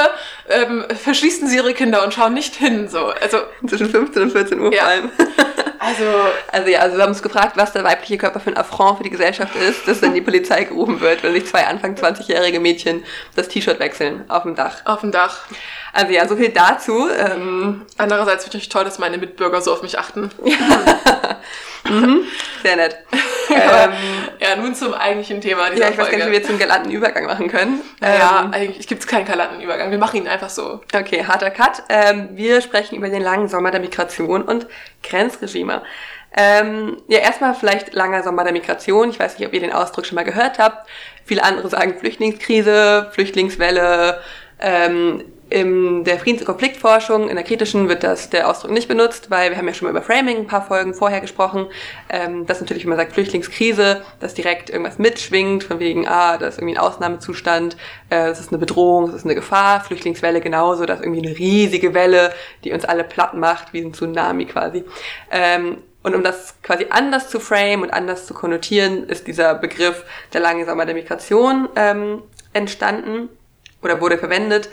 ähm, 0.48 0.84
verschließen 1.02 1.46
Sie 1.46 1.56
Ihre 1.56 1.74
Kinder 1.74 2.02
und 2.04 2.14
schauen 2.14 2.32
nicht 2.32 2.54
hin. 2.54 2.88
So, 2.88 3.06
also 3.20 3.38
Zwischen 3.68 3.90
15 3.90 4.22
und 4.22 4.30
14 4.32 4.60
Uhr 4.60 4.72
ja. 4.72 4.82
vor 4.82 4.88
allem. 4.88 5.10
Also, 5.82 6.04
also 6.52 6.68
ja, 6.68 6.80
also 6.80 6.98
wir 6.98 7.02
haben 7.02 7.10
uns 7.10 7.22
gefragt, 7.22 7.56
was 7.56 7.72
der 7.72 7.82
weibliche 7.84 8.18
Körper 8.18 8.38
für 8.38 8.50
ein 8.50 8.56
Affront 8.58 8.98
für 8.98 9.04
die 9.04 9.08
Gesellschaft 9.08 9.56
ist, 9.56 9.88
dass 9.88 10.00
dann 10.00 10.12
die 10.12 10.20
Polizei 10.20 10.64
gerufen 10.64 11.00
wird, 11.00 11.22
wenn 11.22 11.32
sich 11.32 11.46
zwei 11.46 11.66
Anfang 11.66 11.94
20-jährige 11.94 12.60
Mädchen 12.60 13.02
das 13.34 13.48
T-Shirt 13.48 13.78
wechseln 13.80 14.24
auf 14.28 14.42
dem 14.42 14.54
Dach. 14.54 14.82
Auf 14.84 15.00
dem 15.00 15.10
Dach. 15.10 15.38
Also 15.94 16.12
ja, 16.12 16.28
so 16.28 16.36
viel 16.36 16.50
dazu. 16.50 17.08
Ähm, 17.08 17.86
Andererseits 17.96 18.44
finde 18.44 18.58
ich 18.58 18.68
toll, 18.68 18.84
dass 18.84 18.98
meine 18.98 19.16
Mitbürger 19.16 19.62
so 19.62 19.72
auf 19.72 19.82
mich 19.82 19.98
achten. 19.98 20.30
mhm, 21.88 22.22
sehr 22.62 22.76
nett. 22.76 22.98
ähm, 23.50 23.92
ja, 24.38 24.56
nun 24.56 24.74
zum 24.74 24.94
eigentlichen 24.94 25.40
Thema 25.40 25.70
dieser 25.70 25.84
Ja, 25.84 25.90
ich 25.90 25.98
weiß 25.98 26.10
gar 26.10 26.16
nicht, 26.16 26.26
wie 26.26 26.32
wir 26.32 26.38
jetzt 26.38 26.48
einen 26.48 26.58
galanten 26.58 26.90
Übergang 26.90 27.26
machen 27.26 27.48
können. 27.48 27.80
Ja, 28.00 28.42
ähm, 28.44 28.52
eigentlich 28.52 28.86
gibt 28.86 29.02
es 29.02 29.06
keinen 29.06 29.26
galanten 29.26 29.60
Übergang. 29.60 29.90
Wir 29.90 29.98
machen 29.98 30.16
ihn 30.18 30.28
einfach 30.28 30.50
so. 30.50 30.80
Okay, 30.94 31.24
harter 31.26 31.50
Cut. 31.50 31.82
Ähm, 31.88 32.30
wir 32.32 32.60
sprechen 32.60 32.96
über 32.96 33.08
den 33.08 33.22
langen 33.22 33.48
Sommer 33.48 33.70
der 33.70 33.80
Migration 33.80 34.42
und 34.42 34.66
Grenzregime. 35.02 35.82
Ähm, 36.36 36.98
ja, 37.08 37.18
erstmal 37.18 37.54
vielleicht 37.54 37.92
langer 37.92 38.22
Sommer 38.22 38.44
der 38.44 38.52
Migration. 38.52 39.10
Ich 39.10 39.18
weiß 39.18 39.38
nicht, 39.38 39.48
ob 39.48 39.52
ihr 39.52 39.60
den 39.60 39.72
Ausdruck 39.72 40.06
schon 40.06 40.14
mal 40.14 40.24
gehört 40.24 40.58
habt. 40.58 40.88
Viele 41.24 41.42
andere 41.42 41.68
sagen 41.68 41.98
Flüchtlingskrise, 41.98 43.10
Flüchtlingswelle. 43.12 44.20
Ähm, 44.60 45.24
in 45.50 46.04
der 46.04 46.18
Friedens- 46.18 46.42
und 46.42 46.46
Konfliktforschung, 46.46 47.28
in 47.28 47.34
der 47.34 47.44
kritischen, 47.44 47.88
wird 47.88 48.04
das 48.04 48.30
der 48.30 48.48
Ausdruck 48.48 48.70
nicht 48.70 48.88
benutzt, 48.88 49.30
weil 49.30 49.50
wir 49.50 49.58
haben 49.58 49.66
ja 49.66 49.74
schon 49.74 49.86
mal 49.86 49.90
über 49.90 50.02
Framing 50.02 50.38
ein 50.38 50.46
paar 50.46 50.64
Folgen 50.64 50.94
vorher 50.94 51.20
gesprochen. 51.20 51.66
Ähm, 52.08 52.46
dass 52.46 52.60
natürlich, 52.60 52.84
wenn 52.84 52.90
man 52.90 52.98
sagt 52.98 53.12
Flüchtlingskrise, 53.12 54.02
dass 54.20 54.34
direkt 54.34 54.70
irgendwas 54.70 54.98
mitschwingt, 54.98 55.64
von 55.64 55.80
wegen, 55.80 56.06
ah, 56.06 56.38
das 56.38 56.54
ist 56.54 56.58
irgendwie 56.58 56.76
ein 56.76 56.80
Ausnahmezustand, 56.80 57.76
äh, 58.10 58.30
ist 58.30 58.48
eine 58.50 58.58
Bedrohung, 58.58 59.06
das 59.06 59.16
ist 59.16 59.24
eine 59.24 59.34
Gefahr. 59.34 59.80
Flüchtlingswelle 59.80 60.40
genauso, 60.40 60.86
das 60.86 61.00
ist 61.00 61.06
irgendwie 61.06 61.26
eine 61.26 61.36
riesige 61.36 61.94
Welle, 61.94 62.32
die 62.64 62.72
uns 62.72 62.84
alle 62.84 63.04
platt 63.04 63.34
macht, 63.34 63.72
wie 63.72 63.80
ein 63.80 63.92
Tsunami 63.92 64.46
quasi. 64.46 64.84
Ähm, 65.30 65.78
und 66.02 66.14
um 66.14 66.22
das 66.22 66.54
quasi 66.62 66.86
anders 66.90 67.28
zu 67.28 67.40
frame 67.40 67.82
und 67.82 67.92
anders 67.92 68.26
zu 68.26 68.34
konnotieren, 68.34 69.08
ist 69.08 69.26
dieser 69.26 69.54
Begriff 69.54 70.04
der 70.32 70.40
lange 70.40 70.64
Sommer 70.64 70.86
der 70.86 70.94
Migration 70.94 71.68
ähm, 71.76 72.22
entstanden 72.52 73.28
oder 73.82 74.00
wurde 74.00 74.18
verwendet 74.18 74.68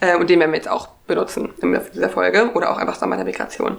äh, 0.00 0.16
und 0.16 0.30
den 0.30 0.40
werden 0.40 0.52
wir 0.52 0.58
jetzt 0.58 0.68
auch 0.68 0.88
benutzen 1.06 1.50
in 1.60 1.80
dieser 1.94 2.10
Folge 2.10 2.52
oder 2.54 2.70
auch 2.70 2.78
einfach 2.78 2.96
Sommer 2.96 3.16
der 3.16 3.24
Migration. 3.24 3.78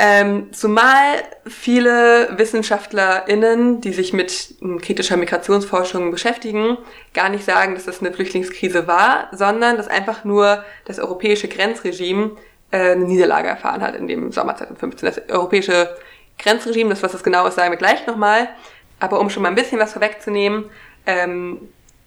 Ähm, 0.00 0.52
zumal 0.52 1.24
viele 1.44 2.38
WissenschaftlerInnen, 2.38 3.80
die 3.80 3.92
sich 3.92 4.12
mit 4.12 4.54
kritischer 4.80 5.16
Migrationsforschung 5.16 6.12
beschäftigen, 6.12 6.78
gar 7.14 7.28
nicht 7.28 7.44
sagen, 7.44 7.74
dass 7.74 7.86
das 7.86 7.98
eine 8.00 8.12
Flüchtlingskrise 8.12 8.86
war, 8.86 9.28
sondern 9.32 9.76
dass 9.76 9.88
einfach 9.88 10.22
nur 10.22 10.64
das 10.84 11.00
europäische 11.00 11.48
Grenzregime 11.48 12.36
äh, 12.70 12.92
eine 12.92 13.06
Niederlage 13.06 13.48
erfahren 13.48 13.82
hat 13.82 13.96
in 13.96 14.06
dem 14.06 14.30
Sommer 14.30 14.54
2015. 14.54 15.04
Das 15.04 15.28
europäische 15.30 15.96
Grenzregime, 16.38 16.90
das 16.90 17.02
was 17.02 17.10
das 17.10 17.24
genau 17.24 17.44
ist, 17.48 17.56
sagen 17.56 17.72
wir 17.72 17.78
gleich 17.78 18.06
nochmal. 18.06 18.48
Aber 19.00 19.18
um 19.18 19.30
schon 19.30 19.42
mal 19.42 19.48
ein 19.48 19.56
bisschen 19.56 19.80
was 19.80 19.94
vorwegzunehmen, 19.94 20.66
ähm, 21.06 21.58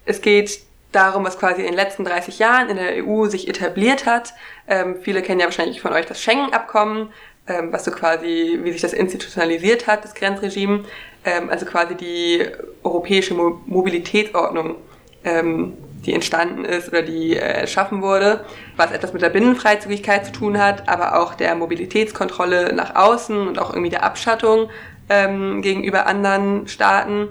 es 0.06 0.22
geht 0.22 0.62
darum, 0.92 1.24
was 1.26 1.40
quasi 1.40 1.62
in 1.62 1.68
den 1.68 1.76
letzten 1.76 2.04
30 2.04 2.40
Jahren 2.40 2.70
in 2.70 2.78
der 2.78 3.06
EU 3.06 3.26
sich 3.28 3.48
etabliert 3.48 4.06
hat. 4.06 4.34
Ähm, 4.68 4.98
viele 5.02 5.22
kennen 5.22 5.40
ja 5.40 5.46
wahrscheinlich 5.46 5.82
von 5.82 5.94
euch 5.94 6.06
das 6.06 6.22
Schengen-Abkommen, 6.22 7.10
ähm, 7.48 7.72
was 7.72 7.86
so 7.86 7.92
quasi, 7.92 8.60
wie 8.64 8.72
sich 8.72 8.82
das 8.82 8.94
institutionalisiert 8.94 9.88
hat, 9.88 10.04
das 10.04 10.14
Grenzregime. 10.14 10.84
Ähm, 11.26 11.50
also 11.50 11.66
quasi 11.66 11.96
die 11.96 12.46
europäische 12.84 13.34
Mo 13.34 13.62
Mobilitätsordnung, 13.66 14.76
ähm, 15.24 15.78
die 16.06 16.14
entstanden 16.14 16.66
ist 16.66 16.90
oder 16.90 17.04
die 17.04 17.36
äh, 17.36 17.40
erschaffen 17.40 18.02
wurde, 18.02 18.46
was 18.76 18.92
etwas 18.92 19.14
mit 19.14 19.22
der 19.22 19.30
Binnenfreizügigkeit 19.30 20.26
zu 20.26 20.32
tun 20.32 20.58
hat, 20.58 20.90
aber 20.90 21.20
auch 21.20 21.36
der 21.36 21.56
Mobilitätskontrolle 21.56 22.74
nach 22.74 22.96
außen 22.96 23.48
und 23.48 23.60
auch 23.60 23.72
irgendwie 23.72 23.92
der 23.92 24.04
Abschattung 24.04 24.70
ähm, 25.10 25.62
gegenüber 25.62 26.08
anderen 26.08 26.68
Staaten 26.68 27.30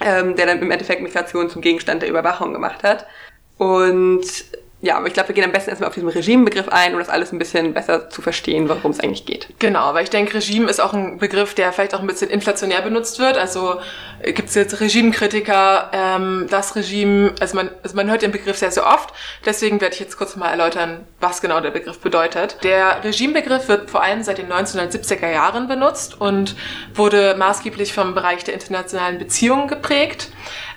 ähm, 0.00 0.36
der 0.36 0.46
dann 0.46 0.60
im 0.60 0.70
Endeffekt 0.70 1.02
Migration 1.02 1.50
zum 1.50 1.62
Gegenstand 1.62 2.02
der 2.02 2.08
Überwachung 2.08 2.52
gemacht 2.52 2.82
hat. 2.82 3.06
Und 3.58 4.26
ja, 4.86 4.96
aber 4.96 5.08
ich 5.08 5.14
glaube, 5.14 5.30
wir 5.30 5.34
gehen 5.34 5.44
am 5.44 5.50
besten 5.50 5.70
erstmal 5.70 5.88
auf 5.88 5.94
diesen 5.94 6.08
Regimebegriff 6.08 6.68
ein, 6.68 6.92
um 6.92 7.00
das 7.00 7.08
alles 7.08 7.32
ein 7.32 7.38
bisschen 7.38 7.74
besser 7.74 8.08
zu 8.08 8.22
verstehen, 8.22 8.68
worum 8.68 8.92
es 8.92 9.00
eigentlich 9.00 9.26
geht. 9.26 9.48
Genau, 9.58 9.92
weil 9.94 10.04
ich 10.04 10.10
denke, 10.10 10.34
Regime 10.34 10.70
ist 10.70 10.80
auch 10.80 10.92
ein 10.92 11.18
Begriff, 11.18 11.54
der 11.54 11.72
vielleicht 11.72 11.92
auch 11.94 12.00
ein 12.00 12.06
bisschen 12.06 12.30
inflationär 12.30 12.82
benutzt 12.82 13.18
wird. 13.18 13.36
Also 13.36 13.80
äh, 14.22 14.32
gibt 14.32 14.48
es 14.48 14.54
jetzt 14.54 14.80
Regimekritiker, 14.80 15.90
ähm, 15.92 16.46
das 16.50 16.76
Regime, 16.76 17.34
also 17.40 17.56
man, 17.56 17.70
also 17.82 17.96
man 17.96 18.08
hört 18.08 18.22
den 18.22 18.30
Begriff 18.30 18.58
sehr, 18.58 18.70
sehr 18.70 18.86
oft. 18.86 19.12
Deswegen 19.44 19.80
werde 19.80 19.94
ich 19.94 20.00
jetzt 20.00 20.16
kurz 20.16 20.36
mal 20.36 20.50
erläutern, 20.50 21.04
was 21.18 21.40
genau 21.40 21.60
der 21.60 21.72
Begriff 21.72 21.98
bedeutet. 21.98 22.58
Der 22.62 23.02
Regimebegriff 23.02 23.66
wird 23.66 23.90
vor 23.90 24.04
allem 24.04 24.22
seit 24.22 24.38
den 24.38 24.52
1970er 24.52 25.28
Jahren 25.28 25.66
benutzt 25.66 26.20
und 26.20 26.54
wurde 26.94 27.34
maßgeblich 27.36 27.92
vom 27.92 28.14
Bereich 28.14 28.44
der 28.44 28.54
internationalen 28.54 29.18
Beziehungen 29.18 29.66
geprägt. 29.66 30.28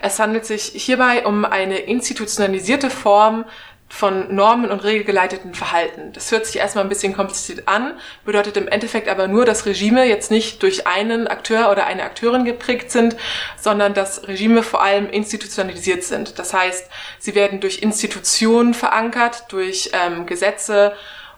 Es 0.01 0.17
handelt 0.17 0.45
sich 0.45 0.63
hierbei 0.73 1.25
um 1.25 1.45
eine 1.45 1.77
institutionalisierte 1.77 2.89
Form 2.89 3.45
von 3.89 4.33
Normen 4.33 4.69
und 4.69 4.83
regelgeleiteten 4.83 5.55
Verhalten. 5.55 6.13
Das 6.13 6.31
hört 6.31 6.45
sich 6.45 6.57
erstmal 6.57 6.85
ein 6.85 6.89
bisschen 6.89 7.13
kompliziert 7.13 7.67
an, 7.67 7.99
bedeutet 8.23 8.55
im 8.55 8.67
Endeffekt 8.67 9.09
aber 9.09 9.27
nur, 9.27 9.45
dass 9.45 9.65
Regime 9.65 10.05
jetzt 10.05 10.31
nicht 10.31 10.61
durch 10.63 10.87
einen 10.87 11.27
Akteur 11.27 11.71
oder 11.71 11.87
eine 11.87 12.03
Akteurin 12.03 12.45
geprägt 12.45 12.91
sind, 12.91 13.15
sondern 13.59 13.93
dass 13.93 14.27
Regime 14.27 14.63
vor 14.63 14.81
allem 14.81 15.09
institutionalisiert 15.09 16.03
sind. 16.03 16.37
Das 16.37 16.53
heißt, 16.53 16.87
sie 17.17 17.35
werden 17.35 17.59
durch 17.59 17.81
Institutionen 17.81 18.73
verankert, 18.73 19.45
durch 19.49 19.91
ähm, 19.93 20.27
Gesetze 20.27 20.93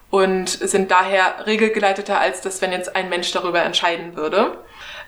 und 0.09 0.49
sind 0.49 0.91
daher 0.91 1.45
regelgeleiteter, 1.47 2.19
als 2.19 2.41
das, 2.41 2.61
wenn 2.61 2.73
jetzt 2.73 2.95
ein 2.95 3.09
Mensch 3.09 3.31
darüber 3.31 3.63
entscheiden 3.63 4.15
würde. 4.17 4.57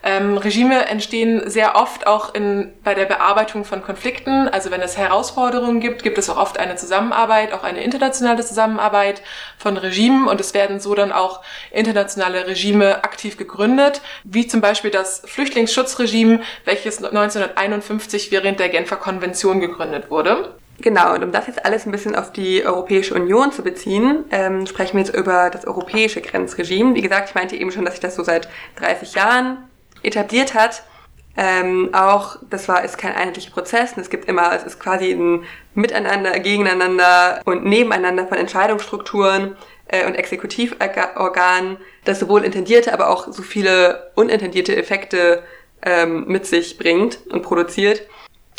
Ähm, 0.05 0.37
Regime 0.37 0.85
entstehen 0.87 1.49
sehr 1.49 1.75
oft 1.75 2.07
auch 2.07 2.33
in, 2.33 2.73
bei 2.83 2.93
der 2.93 3.05
Bearbeitung 3.05 3.63
von 3.63 3.81
Konflikten. 3.81 4.49
Also 4.49 4.69
wenn 4.69 4.81
es 4.81 4.97
Herausforderungen 4.97 5.79
gibt, 5.79 6.03
gibt 6.03 6.17
es 6.17 6.29
auch 6.29 6.35
oft 6.35 6.59
eine 6.59 6.75
Zusammenarbeit, 6.75 7.53
auch 7.53 7.63
eine 7.63 7.81
internationale 7.81 8.43
Zusammenarbeit 8.43 9.21
von 9.57 9.77
Regimen 9.77 10.27
und 10.27 10.41
es 10.41 10.53
werden 10.53 10.81
so 10.81 10.93
dann 10.93 11.13
auch 11.13 11.41
internationale 11.71 12.47
Regime 12.47 13.03
aktiv 13.05 13.37
gegründet, 13.37 14.01
wie 14.25 14.45
zum 14.45 14.59
Beispiel 14.59 14.91
das 14.91 15.21
Flüchtlingsschutzregime, 15.25 16.41
welches 16.65 16.97
1951 17.01 18.29
während 18.31 18.59
der 18.59 18.67
Genfer 18.67 18.97
Konvention 18.97 19.61
gegründet 19.61 20.11
wurde. 20.11 20.53
Genau, 20.81 21.13
und 21.13 21.23
um 21.23 21.31
das 21.31 21.47
jetzt 21.47 21.65
alles 21.65 21.85
ein 21.85 21.91
bisschen 21.91 22.15
auf 22.15 22.33
die 22.33 22.65
Europäische 22.65 23.13
Union 23.13 23.53
zu 23.53 23.61
beziehen, 23.61 24.25
ähm, 24.31 24.65
sprechen 24.65 24.97
wir 24.97 25.05
jetzt 25.05 25.15
über 25.15 25.49
das 25.49 25.65
europäische 25.65 26.19
Grenzregime. 26.19 26.95
Wie 26.95 27.01
gesagt, 27.01 27.29
ich 27.29 27.35
meinte 27.35 27.55
eben 27.55 27.71
schon, 27.71 27.85
dass 27.85 27.93
sich 27.93 28.01
das 28.01 28.15
so 28.15 28.23
seit 28.23 28.49
30 28.77 29.13
Jahren 29.13 29.59
etabliert 30.03 30.53
hat. 30.53 30.83
Ähm, 31.35 31.89
auch, 31.93 32.37
das 32.49 32.67
war, 32.67 32.83
ist 32.83 32.97
kein 32.97 33.15
einheitlicher 33.15 33.51
Prozess. 33.51 33.97
Es 33.97 34.11
gibt 34.11 34.25
immer, 34.25 34.53
es 34.53 34.63
ist 34.63 34.79
quasi 34.79 35.11
ein 35.11 35.43
Miteinander, 35.73 36.39
Gegeneinander 36.39 37.41
und 37.45 37.65
Nebeneinander 37.65 38.27
von 38.27 38.37
Entscheidungsstrukturen 38.37 39.55
äh, 39.87 40.05
und 40.05 40.13
Exekutivorganen, 40.13 41.77
das 42.05 42.19
sowohl 42.19 42.43
intendierte, 42.43 42.93
aber 42.93 43.09
auch 43.09 43.31
so 43.31 43.41
viele 43.41 44.11
unintendierte 44.15 44.75
Effekte 44.75 45.41
ähm, 45.81 46.25
mit 46.27 46.45
sich 46.45 46.77
bringt 46.77 47.19
und 47.31 47.41
produziert. 47.41 48.03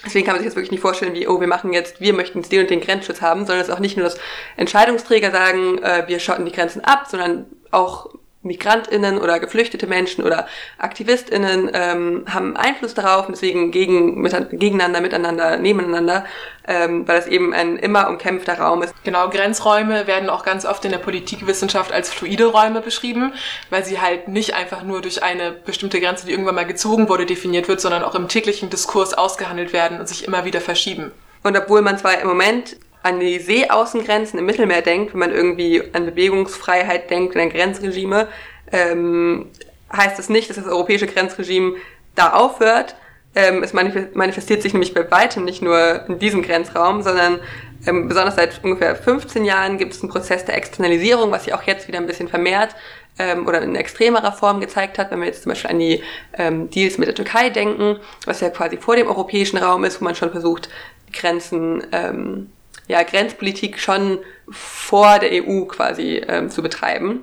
Deswegen 0.05 0.27
kann 0.27 0.35
man 0.35 0.41
sich 0.41 0.47
jetzt 0.47 0.57
wirklich 0.57 0.73
nicht 0.73 0.81
vorstellen, 0.81 1.15
wie, 1.15 1.27
oh, 1.29 1.41
wir 1.41 1.47
machen 1.47 1.73
jetzt, 1.73 2.01
wir 2.01 2.13
möchten 2.13 2.43
den 2.43 2.61
und 2.61 2.71
den 2.71 2.81
Grenzschutz 2.81 3.23
haben, 3.23 3.47
sondern 3.47 3.61
es 3.61 3.69
ist 3.69 3.75
auch 3.75 3.81
nicht 3.81 3.97
nur, 3.97 4.05
dass 4.05 4.19
Entscheidungsträger 4.57 5.31
sagen, 5.31 5.79
äh, 5.79 6.05
wir 6.07 6.19
schotten 6.19 6.45
die 6.45 6.53
Grenzen 6.53 6.85
ab, 6.85 7.07
sondern 7.09 7.47
auch 7.71 8.11
MigrantInnen 8.45 9.19
oder 9.19 9.41
geflüchtete 9.41 9.87
Menschen 9.87 10.25
oder 10.25 10.47
AktivistInnen 10.79 11.71
ähm, 11.73 12.25
haben 12.29 12.57
Einfluss 12.57 12.95
darauf 12.95 13.27
und 13.27 13.33
deswegen 13.33 13.71
gegen, 13.71 14.21
mit, 14.21 14.35
gegeneinander, 14.51 15.01
miteinander, 15.01 15.57
nebeneinander, 15.57 16.25
ähm, 16.67 17.07
weil 17.09 17.19
es 17.19 17.27
eben 17.27 17.53
ein 17.53 17.77
immer 17.77 18.09
umkämpfter 18.09 18.59
Raum 18.59 18.83
ist. 18.83 18.95
Genau, 19.05 19.29
Grenzräume 19.29 20.07
werden 20.07 20.31
auch 20.31 20.45
ganz 20.45 20.65
oft 20.65 20.85
in 20.85 20.91
der 20.91 20.99
Politikwissenschaft 20.99 21.93
als 21.93 22.13
fluide 22.13 22.47
Räume 22.47 22.81
beschrieben, 22.81 23.33
weil 23.71 23.85
sie 23.85 24.01
halt 24.01 24.29
nicht 24.29 24.55
einfach 24.55 24.83
nur 24.83 25.01
durch 25.01 25.23
eine 25.23 25.53
bestimmte 25.53 26.01
Grenze, 26.01 26.27
die 26.27 26.33
irgendwann 26.33 26.55
mal 26.55 26.67
gezogen 26.67 27.09
wurde, 27.09 27.27
definiert 27.27 27.69
wird, 27.69 27.81
sondern 27.81 28.03
auch 28.03 28.15
im 28.15 28.29
täglichen 28.29 28.71
Diskurs 28.71 29.15
ausgehandelt 29.15 29.73
werden 29.73 30.01
und 30.01 30.09
sich 30.09 30.27
immer 30.27 30.45
wieder 30.45 30.61
verschieben. 30.61 31.13
Und 31.43 31.57
obwohl 31.59 31.83
man 31.83 31.99
zwar 31.99 32.19
im 32.21 32.27
Moment 32.27 32.77
an 33.05 33.21
die 33.21 33.39
Seeaußengrenzen 33.39 34.39
im 34.39 34.47
Mittelmeer 34.47 34.81
denkt, 34.81 35.13
wenn 35.13 35.21
man 35.21 35.31
irgendwie 35.31 35.83
an 35.93 36.07
Bewegungsfreiheit 36.07 37.11
denkt, 37.11 37.37
an 37.37 37.51
Grenzregime, 37.51 38.29
ähm, 38.73 39.51
heißt 39.93 40.19
das 40.19 40.31
nicht, 40.31 40.49
dass 40.49 40.57
das 40.57 40.67
europäische 40.67 41.07
Grenzregime 41.07 41.75
da 42.15 42.33
aufhört. 42.33 42.97
Ähm, 43.35 43.63
es 43.63 43.75
manifestiert 43.75 44.63
sich 44.63 44.73
nämlich 44.73 44.95
bei 44.95 45.11
weitem 45.11 45.45
nicht 45.45 45.61
nur 45.61 46.09
in 46.09 46.19
diesem 46.19 46.41
Grenzraum, 46.41 47.03
sondern 47.03 47.41
ähm, 47.87 48.09
besonders 48.09 48.37
seit 48.37 48.65
ungefähr 48.65 48.97
15 48.97 49.45
Jahren 49.45 49.77
gibt 49.77 49.93
es 49.93 50.03
einen 50.03 50.11
Prozess 50.11 50.47
der 50.47 50.57
Externalisierung, 50.57 51.31
was 51.31 51.45
sich 51.45 51.53
auch 51.53 51.65
jetzt 51.65 51.87
wieder 51.87 51.99
ein 51.99 52.07
bisschen 52.07 52.29
vermehrt 52.29 52.75
ähm, 53.19 53.47
oder 53.47 53.61
in 53.61 53.77
extremerer 53.77 54.33
Form 54.33 54.61
gezeigt 54.61 54.99
hat, 54.99 55.11
wenn 55.11 55.21
wir 55.21 55.27
jetzt 55.27 55.43
zum 55.43 55.51
Beispiel 55.51 55.71
an 55.71 55.79
die 55.79 56.03
ähm, 56.39 56.71
Deals 56.71 56.97
mit 56.97 57.09
der 57.09 57.15
Türkei 57.15 57.51
denken, 57.51 57.99
was 58.25 58.41
ja 58.41 58.49
quasi 58.49 58.79
vor 58.79 58.97
dem 58.97 59.09
europäischen 59.09 59.59
Raum 59.59 59.85
ist, 59.85 60.01
wo 60.01 60.05
man 60.05 60.15
schon 60.15 60.31
versucht, 60.31 60.71
Grenzen 61.13 61.87
ähm, 61.93 62.51
ja, 62.89 63.03
Grenzpolitik 63.03 63.79
schon 63.79 64.19
vor 64.51 65.19
der 65.19 65.31
EU 65.33 65.65
quasi 65.65 66.23
ähm, 66.29 66.51
zu 66.51 66.63
betreiben. 66.63 67.21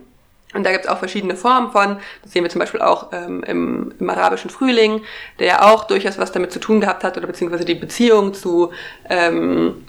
Und 0.53 0.65
da 0.65 0.71
gibt 0.71 0.85
es 0.85 0.91
auch 0.91 0.97
verschiedene 0.97 1.35
Formen 1.35 1.71
von. 1.71 1.97
Das 2.23 2.33
sehen 2.33 2.43
wir 2.43 2.49
zum 2.49 2.59
Beispiel 2.59 2.81
auch 2.81 3.13
ähm, 3.13 3.43
im, 3.43 3.93
im 3.99 4.09
arabischen 4.09 4.49
Frühling, 4.49 5.01
der 5.39 5.47
ja 5.47 5.71
auch 5.71 5.85
durchaus 5.85 6.17
was 6.17 6.31
damit 6.31 6.51
zu 6.51 6.59
tun 6.59 6.81
gehabt 6.81 7.03
hat, 7.03 7.17
oder 7.17 7.27
beziehungsweise 7.27 7.63
die 7.63 7.75
Beziehung 7.75 8.33
zu, 8.33 8.71
ähm, 9.09 9.85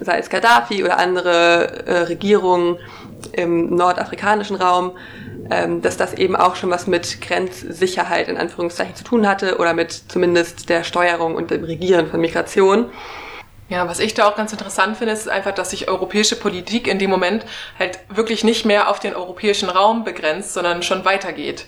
sei 0.00 0.18
es 0.18 0.30
Gaddafi 0.30 0.84
oder 0.84 0.98
andere 0.98 1.86
äh, 1.86 1.98
Regierungen 2.02 2.78
im 3.32 3.74
nordafrikanischen 3.74 4.56
Raum, 4.56 4.92
ähm, 5.50 5.82
dass 5.82 5.96
das 5.96 6.14
eben 6.14 6.36
auch 6.36 6.54
schon 6.54 6.70
was 6.70 6.86
mit 6.86 7.20
Grenzsicherheit 7.20 8.28
in 8.28 8.36
Anführungszeichen 8.36 8.94
zu 8.94 9.04
tun 9.04 9.26
hatte 9.26 9.58
oder 9.58 9.74
mit 9.74 9.90
zumindest 9.92 10.68
der 10.68 10.84
Steuerung 10.84 11.34
und 11.34 11.50
dem 11.50 11.64
Regieren 11.64 12.06
von 12.06 12.20
Migration. 12.20 12.90
Ja, 13.68 13.88
was 13.88 13.98
ich 13.98 14.12
da 14.14 14.28
auch 14.28 14.36
ganz 14.36 14.52
interessant 14.52 14.98
finde, 14.98 15.14
ist 15.14 15.28
einfach, 15.28 15.52
dass 15.52 15.70
sich 15.70 15.88
europäische 15.88 16.36
Politik 16.36 16.86
in 16.86 16.98
dem 16.98 17.10
Moment 17.10 17.46
halt 17.78 17.98
wirklich 18.08 18.44
nicht 18.44 18.66
mehr 18.66 18.88
auf 18.90 19.00
den 19.00 19.14
europäischen 19.14 19.70
Raum 19.70 20.04
begrenzt, 20.04 20.52
sondern 20.52 20.82
schon 20.82 21.04
weitergeht. 21.04 21.66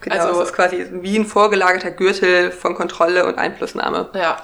Genau, 0.00 0.14
also 0.14 0.40
es 0.40 0.48
ist 0.48 0.54
quasi 0.54 0.86
wie 0.90 1.18
ein 1.18 1.26
vorgelagerter 1.26 1.90
Gürtel 1.90 2.52
von 2.52 2.74
Kontrolle 2.74 3.26
und 3.26 3.38
Einflussnahme. 3.38 4.10
Ja. 4.14 4.36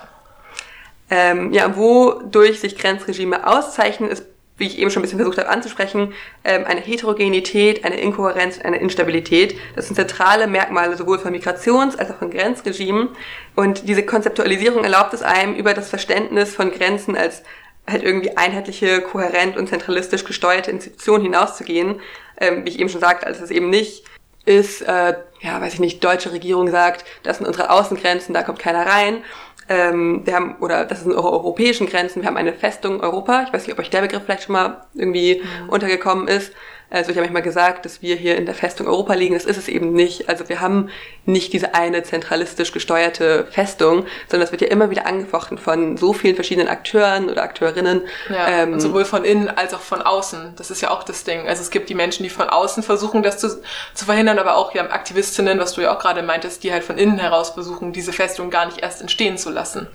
Ähm, 1.11 1.52
ja, 1.52 1.76
wodurch 1.76 2.61
sich 2.61 2.78
Grenzregime 2.78 3.46
auszeichnen, 3.46 4.11
ist 4.11 4.25
wie 4.56 4.66
ich 4.66 4.78
eben 4.78 4.90
schon 4.90 5.00
ein 5.00 5.02
bisschen 5.02 5.18
versucht 5.18 5.38
habe 5.38 5.49
anzusprechen, 5.49 6.12
ähm, 6.44 6.64
eine 6.64 6.80
Heterogenität, 6.80 7.84
eine 7.84 8.00
Inkohärenz, 8.00 8.61
eine 8.61 8.78
Instabilität. 8.78 9.56
Das 9.75 9.87
sind 9.87 9.96
zentrale 9.96 10.46
Merkmale 10.46 10.96
sowohl 10.96 11.18
von 11.18 11.34
Migrations- 11.34 11.96
als 11.96 12.11
auch 12.11 12.18
von 12.18 12.30
Grenzregimen. 12.30 13.08
Und 13.56 13.88
diese 13.88 14.04
Konzeptualisierung 14.04 14.84
erlaubt 14.84 15.12
es 15.12 15.23
einem, 15.23 15.56
über 15.56 15.75
das 15.75 15.88
Verständnis 15.90 16.54
von 16.54 16.70
Grenzen 16.70 17.16
als 17.16 17.42
halt 17.87 18.02
irgendwie 18.02 18.37
einheitliche, 18.37 19.02
kohärent 19.02 19.56
und 19.56 19.68
zentralistisch 19.68 20.25
gesteuerte 20.25 20.70
Institution 20.70 21.20
hinauszugehen. 21.20 22.00
Ähm, 22.40 22.64
wie 22.64 22.70
ich 22.70 22.78
eben 22.78 22.88
schon 22.88 23.00
sagte, 23.00 23.26
als 23.26 23.40
es 23.40 23.50
eben 23.50 23.70
nicht 23.70 24.04
ist, 24.44 24.82
äh, 24.82 25.14
ja, 25.40 25.61
weiß 25.61 25.75
ich 25.75 25.80
nicht, 25.80 26.04
deutsche 26.04 26.32
Regierung 26.32 26.70
sagt, 26.70 27.04
das 27.23 27.38
sind 27.38 27.46
unsere 27.46 27.70
Außengrenzen, 27.70 28.34
da 28.34 28.42
kommt 28.42 28.58
keiner 28.58 28.87
rein, 28.87 29.25
ähm, 29.68 30.23
wir 30.25 30.35
haben, 30.35 30.56
oder 30.61 30.85
das 30.85 31.02
sind 31.02 31.12
unsere 31.12 31.33
europäischen 31.33 31.87
Grenzen, 31.87 32.23
wir 32.23 32.28
haben 32.28 32.37
eine 32.37 32.52
Festung 32.52 33.00
Europa. 33.00 33.44
Ich 33.47 33.52
weiß 33.52 33.66
nicht, 33.66 33.73
ob 33.73 33.78
euch 33.78 33.90
der 33.90 34.02
Begriff 34.02 34.23
vielleicht 34.25 34.44
schon 34.44 34.52
mal 34.52 34.85
irgendwie 34.94 35.42
mhm. 35.42 35.68
untergekommen 35.71 36.28
ist. 36.28 36.52
Also 36.94 37.10
ich 37.10 37.16
habe 37.16 37.26
manchmal 37.26 37.42
gesagt, 37.42 37.84
dass 37.84 38.02
wir 38.02 38.14
hier 38.14 38.36
in 38.36 38.46
der 38.46 38.54
Festung 38.54 38.86
Europa 38.86 39.14
liegen. 39.14 39.34
Das 39.34 39.44
ist 39.44 39.56
es 39.56 39.66
eben 39.66 39.92
nicht. 39.92 40.28
Also 40.28 40.48
wir 40.48 40.60
haben 40.60 40.90
nicht 41.26 41.52
diese 41.52 41.74
eine 41.74 42.04
zentralistisch 42.04 42.70
gesteuerte 42.70 43.48
Festung, 43.50 44.06
sondern 44.28 44.46
es 44.46 44.52
wird 44.52 44.62
ja 44.62 44.68
immer 44.68 44.90
wieder 44.90 45.04
angefochten 45.04 45.58
von 45.58 45.96
so 45.96 46.12
vielen 46.12 46.36
verschiedenen 46.36 46.68
Akteuren 46.68 47.28
oder 47.28 47.42
Akteurinnen. 47.42 48.02
Ja, 48.28 48.46
ähm, 48.48 48.78
sowohl 48.78 49.04
von 49.04 49.24
innen 49.24 49.48
als 49.48 49.74
auch 49.74 49.80
von 49.80 50.02
außen. 50.02 50.54
Das 50.56 50.70
ist 50.70 50.82
ja 50.82 50.90
auch 50.90 51.02
das 51.02 51.24
Ding. 51.24 51.48
Also 51.48 51.62
es 51.62 51.70
gibt 51.70 51.88
die 51.88 51.96
Menschen, 51.96 52.22
die 52.22 52.30
von 52.30 52.48
außen 52.48 52.84
versuchen, 52.84 53.24
das 53.24 53.38
zu, 53.38 53.60
zu 53.94 54.04
verhindern, 54.04 54.38
aber 54.38 54.56
auch 54.56 54.72
ja 54.72 54.84
Aktivistinnen, 54.84 55.58
was 55.58 55.72
du 55.72 55.80
ja 55.80 55.94
auch 55.94 55.98
gerade 55.98 56.22
meintest, 56.22 56.62
die 56.62 56.72
halt 56.72 56.84
von 56.84 56.96
innen 56.96 57.18
heraus 57.18 57.50
versuchen, 57.50 57.92
diese 57.92 58.12
Festung 58.12 58.50
gar 58.50 58.66
nicht 58.66 58.82
erst 58.82 59.00
entstehen 59.00 59.36
zu 59.36 59.50
lassen. 59.50 59.88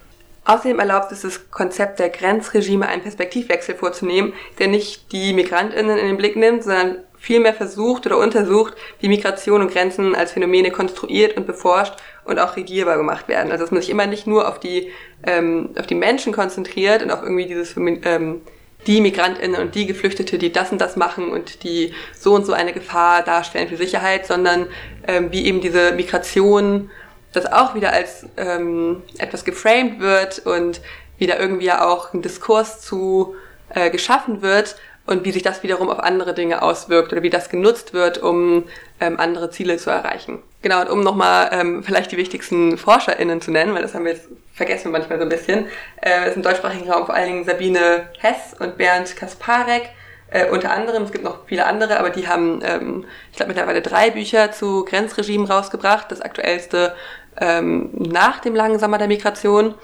Außerdem 0.50 0.80
erlaubt 0.80 1.12
es 1.12 1.22
das 1.22 1.52
Konzept 1.52 2.00
der 2.00 2.10
Grenzregime 2.10 2.88
einen 2.88 3.04
Perspektivwechsel 3.04 3.76
vorzunehmen, 3.76 4.34
der 4.58 4.68
nicht 4.68 5.12
die 5.12 5.32
Migrantinnen 5.32 5.96
in 5.96 6.08
den 6.08 6.18
Blick 6.18 6.36
nimmt, 6.36 6.64
sondern 6.64 7.04
vielmehr 7.20 7.54
versucht 7.54 8.08
oder 8.08 8.18
untersucht, 8.18 8.74
wie 9.00 9.10
Migration 9.10 9.62
und 9.62 9.72
Grenzen 9.72 10.16
als 10.16 10.32
Phänomene 10.32 10.72
konstruiert 10.72 11.38
und 11.38 11.46
beforscht 11.46 11.94
und 12.26 12.40
auch 12.40 12.56
regierbar 12.56 12.98
gemacht 12.98 13.28
werden. 13.28 13.52
Also 13.52 13.64
dass 13.64 13.72
man 13.72 13.82
sich 13.82 13.92
immer 13.92 14.08
nicht 14.08 14.26
nur 14.26 14.48
auf 14.48 14.60
die, 14.60 14.90
ähm, 15.22 15.70
auf 15.78 15.86
die 15.86 15.94
Menschen 15.94 16.34
konzentriert 16.34 17.04
und 17.04 17.12
auf 17.12 17.22
irgendwie 17.22 17.46
dieses 17.46 17.78
ähm, 17.78 18.42
die 18.88 19.02
Migrantinnen 19.02 19.62
und 19.62 19.76
die 19.76 19.86
Geflüchtete, 19.86 20.40
die 20.40 20.52
das 20.52 20.72
und 20.72 20.82
das 20.82 20.96
machen 20.96 21.30
und 21.30 21.64
die 21.64 21.94
so 22.18 22.34
und 22.34 22.48
so 22.48 22.54
eine 22.54 22.74
Gefahr 22.74 23.22
darstellen 23.22 23.68
für 23.68 23.78
Sicherheit, 23.78 24.26
sondern 24.26 24.66
ähm, 25.08 25.32
wie 25.32 25.46
eben 25.46 25.62
diese 25.62 25.92
Migration 25.92 26.90
das 27.32 27.46
auch 27.46 27.76
wieder 27.76 27.94
als 27.94 28.26
ähm, 28.38 29.04
etwas 29.18 29.46
geframed 29.46 30.00
wird 30.00 30.40
und 30.40 30.82
wieder 31.18 31.40
irgendwie 31.40 31.66
ja 31.66 31.86
auch 31.86 32.14
ein 32.14 32.22
Diskurs 32.22 32.82
zu 32.82 33.36
äh, 33.70 33.90
geschaffen 33.90 34.42
wird 34.42 34.76
und 35.06 35.26
wie 35.26 35.32
sich 35.32 35.44
das 35.44 35.64
wiederum 35.64 35.90
auf 35.90 36.00
andere 36.00 36.34
Dinge 36.34 36.62
auswirkt 36.62 37.12
oder 37.12 37.24
wie 37.24 37.30
das 37.30 37.50
genutzt 37.50 37.94
wird, 37.94 38.20
um 38.20 38.66
ähm, 39.00 39.20
andere 39.20 39.50
Ziele 39.50 39.78
zu 39.78 39.90
erreichen. 39.90 40.40
Genau, 40.62 40.82
und 40.82 40.90
um 40.90 41.04
nochmal 41.04 41.50
ähm, 41.52 41.84
vielleicht 41.84 42.12
die 42.12 42.18
wichtigsten 42.18 42.78
ForscherInnen 42.78 43.42
zu 43.42 43.52
nennen, 43.52 43.74
weil 43.74 43.82
das 43.82 43.94
haben 43.94 44.06
wir 44.06 44.14
jetzt 44.14 44.28
vergessen 44.54 44.92
manchmal 44.92 45.18
so 45.18 45.24
ein 45.24 45.30
bisschen, 45.30 45.68
äh, 46.02 46.30
ist 46.30 46.36
im 46.36 46.44
deutschsprachigen 46.44 46.90
Raum 46.92 47.06
vor 47.06 47.16
allen 47.16 47.28
Dingen 47.28 47.46
Sabine 47.46 48.10
Hess 48.20 48.56
und 48.60 48.78
Bernd 48.78 49.16
Kasparek, 49.16 49.90
äh, 50.32 50.48
unter 50.50 50.72
anderem, 50.72 51.04
es 51.04 51.12
gibt 51.12 51.24
noch 51.24 51.48
viele 51.48 51.66
andere, 51.66 52.00
aber 52.00 52.12
die 52.12 52.28
haben, 52.28 52.62
ähm, 52.64 53.06
ich 53.32 53.38
glaube, 53.38 53.50
mittlerweile 53.50 53.82
drei 53.82 54.12
Bücher 54.12 54.52
zu 54.52 54.86
Grenzregimen 54.86 55.48
rausgebracht. 55.48 56.12
Das 56.12 56.22
aktuellste 56.22 56.94
ähm, 57.40 57.90
nach 57.94 58.40
dem 58.40 58.56
langen 58.56 58.80
Sommer 58.80 58.98
der 58.98 59.08
Migration, 59.08 59.76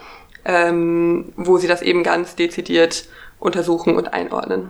ähm, 0.45 1.33
wo 1.35 1.57
sie 1.57 1.67
das 1.67 1.81
eben 1.81 2.03
ganz 2.03 2.35
dezidiert 2.35 3.05
untersuchen 3.39 3.95
und 3.95 4.13
einordnen. 4.13 4.69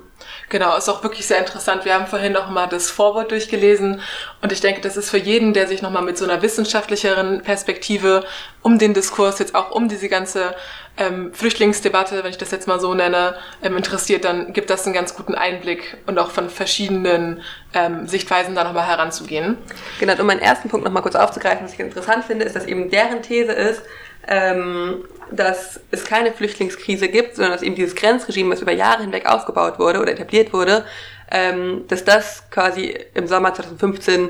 Genau, 0.49 0.75
ist 0.75 0.89
auch 0.89 1.03
wirklich 1.03 1.25
sehr 1.27 1.39
interessant. 1.39 1.85
Wir 1.85 1.93
haben 1.93 2.07
vorhin 2.07 2.33
noch 2.33 2.49
mal 2.49 2.67
das 2.67 2.89
Vorwort 2.89 3.31
durchgelesen 3.31 4.01
und 4.41 4.51
ich 4.51 4.59
denke, 4.59 4.81
das 4.81 4.97
ist 4.97 5.09
für 5.09 5.17
jeden, 5.17 5.53
der 5.53 5.67
sich 5.67 5.81
noch 5.81 5.91
mal 5.91 6.01
mit 6.01 6.17
so 6.17 6.25
einer 6.25 6.41
wissenschaftlicheren 6.41 7.41
Perspektive 7.41 8.23
um 8.61 8.77
den 8.77 8.93
Diskurs 8.93 9.39
jetzt 9.39 9.55
auch 9.55 9.71
um 9.71 9.87
diese 9.87 10.09
ganze 10.09 10.55
ähm, 10.97 11.33
Flüchtlingsdebatte, 11.33 12.23
wenn 12.23 12.31
ich 12.31 12.37
das 12.37 12.51
jetzt 12.51 12.67
mal 12.67 12.79
so 12.79 12.93
nenne, 12.93 13.35
ähm, 13.61 13.77
interessiert, 13.77 14.23
dann 14.23 14.53
gibt 14.53 14.69
das 14.69 14.85
einen 14.85 14.93
ganz 14.93 15.15
guten 15.15 15.35
Einblick 15.35 15.97
und 16.05 16.17
auch 16.17 16.31
von 16.31 16.49
verschiedenen 16.49 17.41
ähm, 17.73 18.07
Sichtweisen 18.07 18.55
da 18.55 18.63
nochmal 18.63 18.87
heranzugehen. 18.87 19.57
Genau, 19.99 20.19
um 20.19 20.27
meinen 20.27 20.39
ersten 20.39 20.69
Punkt 20.69 20.85
nochmal 20.85 21.03
kurz 21.03 21.15
aufzugreifen, 21.15 21.65
was 21.65 21.73
ich 21.73 21.79
interessant 21.79 22.25
finde, 22.25 22.45
ist, 22.45 22.55
dass 22.55 22.65
eben 22.65 22.89
deren 22.89 23.21
These 23.21 23.51
ist, 23.51 23.81
ähm, 24.27 25.05
dass 25.31 25.79
es 25.91 26.05
keine 26.05 26.31
Flüchtlingskrise 26.31 27.07
gibt, 27.07 27.35
sondern 27.35 27.53
dass 27.53 27.61
eben 27.61 27.75
dieses 27.75 27.95
Grenzregime, 27.95 28.51
das 28.51 28.61
über 28.61 28.71
Jahre 28.71 29.01
hinweg 29.01 29.25
aufgebaut 29.25 29.79
wurde 29.79 29.99
oder 29.99 30.11
etabliert 30.11 30.53
wurde, 30.53 30.85
ähm, 31.31 31.85
dass 31.87 32.03
das 32.03 32.43
quasi 32.51 32.97
im 33.13 33.27
Sommer 33.27 33.53
2015 33.53 34.29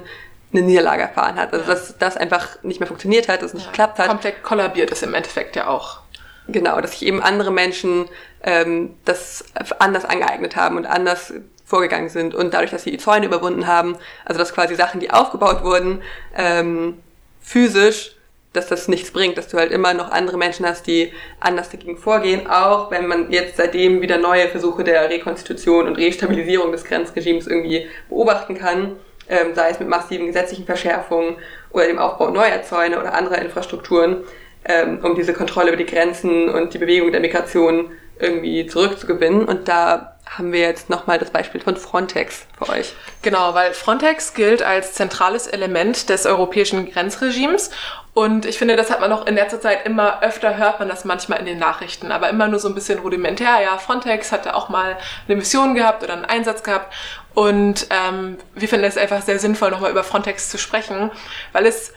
eine 0.53 0.61
Niederlage 0.61 1.03
erfahren 1.03 1.35
hat. 1.35 1.53
Also 1.53 1.65
dass 1.65 1.97
das 1.97 2.17
einfach 2.17 2.63
nicht 2.63 2.79
mehr 2.79 2.87
funktioniert 2.87 3.27
hat, 3.27 3.41
dass 3.41 3.49
es 3.49 3.55
nicht 3.55 3.65
ja, 3.65 3.71
geklappt 3.71 3.99
hat. 3.99 4.07
Komplett 4.07 4.43
kollabiert 4.43 4.91
ist 4.91 5.03
im 5.03 5.13
Endeffekt 5.13 5.55
ja 5.55 5.67
auch. 5.67 5.99
Genau, 6.47 6.79
dass 6.79 6.91
sich 6.91 7.05
eben 7.05 7.21
andere 7.21 7.51
Menschen 7.51 8.07
ähm, 8.43 8.95
das 9.03 9.45
anders 9.79 10.05
angeeignet 10.05 10.55
haben 10.55 10.77
und 10.77 10.85
anders 10.85 11.33
vorgegangen 11.65 12.09
sind 12.09 12.35
und 12.35 12.53
dadurch, 12.53 12.69
dass 12.69 12.83
sie 12.83 12.91
die 12.91 12.99
Zäune 12.99 13.25
überwunden 13.25 13.65
haben, 13.65 13.97
also 14.23 14.37
dass 14.37 14.53
quasi 14.53 14.75
Sachen, 14.75 14.99
die 14.99 15.09
aufgebaut 15.09 15.63
wurden, 15.63 16.03
ähm, 16.37 16.99
physisch, 17.41 18.14
dass 18.55 18.67
das 18.67 18.87
nichts 18.87 19.11
bringt, 19.11 19.37
dass 19.37 19.47
du 19.47 19.57
halt 19.57 19.71
immer 19.71 19.93
noch 19.93 20.11
andere 20.11 20.37
Menschen 20.37 20.65
hast, 20.65 20.87
die 20.87 21.11
anders 21.39 21.69
dagegen 21.69 21.97
vorgehen, 21.97 22.47
auch 22.47 22.91
wenn 22.91 23.07
man 23.07 23.31
jetzt 23.31 23.57
seitdem 23.57 24.01
wieder 24.01 24.17
neue 24.17 24.47
Versuche 24.47 24.83
der 24.83 25.09
Rekonstitution 25.09 25.87
und 25.87 25.97
Restabilisierung 25.97 26.71
des 26.71 26.83
Grenzregimes 26.83 27.47
irgendwie 27.47 27.87
beobachten 28.09 28.57
kann, 28.57 28.95
ähm, 29.29 29.55
sei 29.55 29.69
es 29.69 29.79
mit 29.79 29.89
massiven 29.89 30.27
gesetzlichen 30.27 30.65
Verschärfungen 30.65 31.37
oder 31.71 31.87
dem 31.87 31.99
Aufbau 31.99 32.29
neuer 32.29 32.61
Zäune 32.63 32.99
oder 32.99 33.13
anderer 33.13 33.41
Infrastrukturen, 33.41 34.23
ähm, 34.65 34.99
um 35.03 35.15
diese 35.15 35.33
Kontrolle 35.33 35.69
über 35.69 35.77
die 35.77 35.85
Grenzen 35.85 36.49
und 36.49 36.73
die 36.73 36.77
Bewegung 36.77 37.11
der 37.11 37.21
Migration 37.21 37.91
irgendwie 38.19 38.65
zurückzugewinnen. 38.67 39.45
Und 39.45 39.67
da 39.67 40.14
haben 40.25 40.51
wir 40.51 40.59
jetzt 40.59 40.89
nochmal 40.89 41.19
das 41.19 41.29
Beispiel 41.29 41.61
von 41.61 41.77
Frontex 41.77 42.45
für 42.57 42.69
euch. 42.69 42.93
Genau, 43.21 43.53
weil 43.53 43.73
Frontex 43.73 44.33
gilt 44.33 44.63
als 44.63 44.93
zentrales 44.93 45.47
Element 45.47 46.09
des 46.09 46.25
europäischen 46.25 46.91
Grenzregimes. 46.91 47.71
Und 48.13 48.45
ich 48.45 48.57
finde, 48.57 48.75
das 48.75 48.89
hat 48.89 49.01
man 49.01 49.11
auch 49.11 49.27
in 49.27 49.35
letzter 49.35 49.61
Zeit 49.61 49.85
immer 49.85 50.23
öfter, 50.23 50.57
hört 50.57 50.79
man 50.79 50.87
das 50.87 51.05
manchmal 51.05 51.39
in 51.39 51.45
den 51.45 51.59
Nachrichten, 51.59 52.11
aber 52.11 52.29
immer 52.29 52.47
nur 52.47 52.59
so 52.59 52.67
ein 52.67 52.75
bisschen 52.75 52.99
rudimentär. 52.99 53.61
Ja, 53.61 53.77
Frontex 53.77 54.31
hatte 54.31 54.55
auch 54.55 54.69
mal 54.69 54.97
eine 55.27 55.35
Mission 55.35 55.75
gehabt 55.75 56.03
oder 56.03 56.13
einen 56.13 56.25
Einsatz 56.25 56.63
gehabt. 56.63 56.93
Und 57.33 57.87
ähm, 57.89 58.37
wir 58.55 58.69
finden 58.69 58.85
es 58.85 58.97
einfach 58.97 59.21
sehr 59.21 59.39
sinnvoll, 59.39 59.71
nochmal 59.71 59.91
über 59.91 60.03
Frontex 60.03 60.49
zu 60.49 60.57
sprechen, 60.57 61.11
weil 61.51 61.65
es 61.65 61.93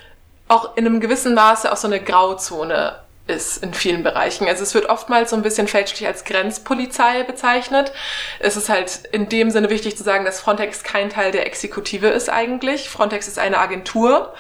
auch 0.49 0.77
in 0.77 0.87
einem 0.87 1.01
gewissen 1.01 1.35
Maße 1.35 1.71
auch 1.71 1.77
so 1.77 1.87
eine 1.87 2.01
Grauzone 2.01 2.97
ist 3.29 3.63
in 3.63 3.75
vielen 3.75 4.03
Bereichen. 4.03 4.49
Also 4.49 4.63
es 4.63 4.75
wird 4.75 4.89
oftmals 4.89 5.31
so 5.31 5.37
ein 5.37 5.43
bisschen 5.43 5.69
fälschlich 5.69 6.07
als 6.07 6.25
Grenzpolizei 6.25 7.23
bezeichnet. 7.23 7.93
Es 8.41 8.57
ist 8.57 8.69
halt 8.69 9.03
in 9.13 9.29
dem 9.29 9.51
Sinne 9.51 9.71
wichtig 9.71 9.97
zu 9.97 10.03
sagen, 10.03 10.25
dass 10.25 10.41
Frontex 10.41 10.83
kein 10.83 11.11
Teil 11.11 11.31
der 11.31 11.47
Exekutive 11.47 12.09
ist 12.09 12.31
eigentlich. 12.31 12.89
Frontex 12.89 13.29
ist 13.29 13.39
eine 13.39 13.59
Agentur 13.59 14.35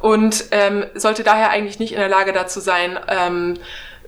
und 0.00 0.46
ähm, 0.50 0.84
sollte 0.94 1.22
daher 1.22 1.50
eigentlich 1.50 1.78
nicht 1.78 1.92
in 1.92 1.98
der 1.98 2.08
Lage 2.08 2.32
dazu 2.32 2.60
sein, 2.60 2.98
ähm, 3.08 3.58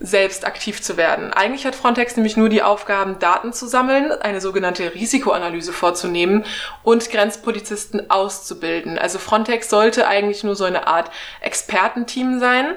selbst 0.01 0.47
aktiv 0.47 0.83
zu 0.83 0.97
werden. 0.97 1.33
Eigentlich 1.33 1.67
hat 1.67 1.75
Frontex 1.75 2.17
nämlich 2.17 2.37
nur 2.37 2.49
die 2.49 2.63
Aufgaben, 2.63 3.19
Daten 3.19 3.53
zu 3.53 3.67
sammeln, 3.67 4.13
eine 4.13 4.41
sogenannte 4.41 4.95
Risikoanalyse 4.95 5.73
vorzunehmen 5.73 6.45
und 6.83 7.11
Grenzpolizisten 7.11 8.11
auszubilden. 8.11 8.99
Also 8.99 9.19
Frontex 9.19 9.71
sollte 9.71 10.07
eigentlich 10.07 10.45
nur 10.45 10.57
so 10.57 10.65
eine 10.65 10.87
Art 10.87 11.11
Expertenteam 11.41 12.41
sein. 12.41 12.75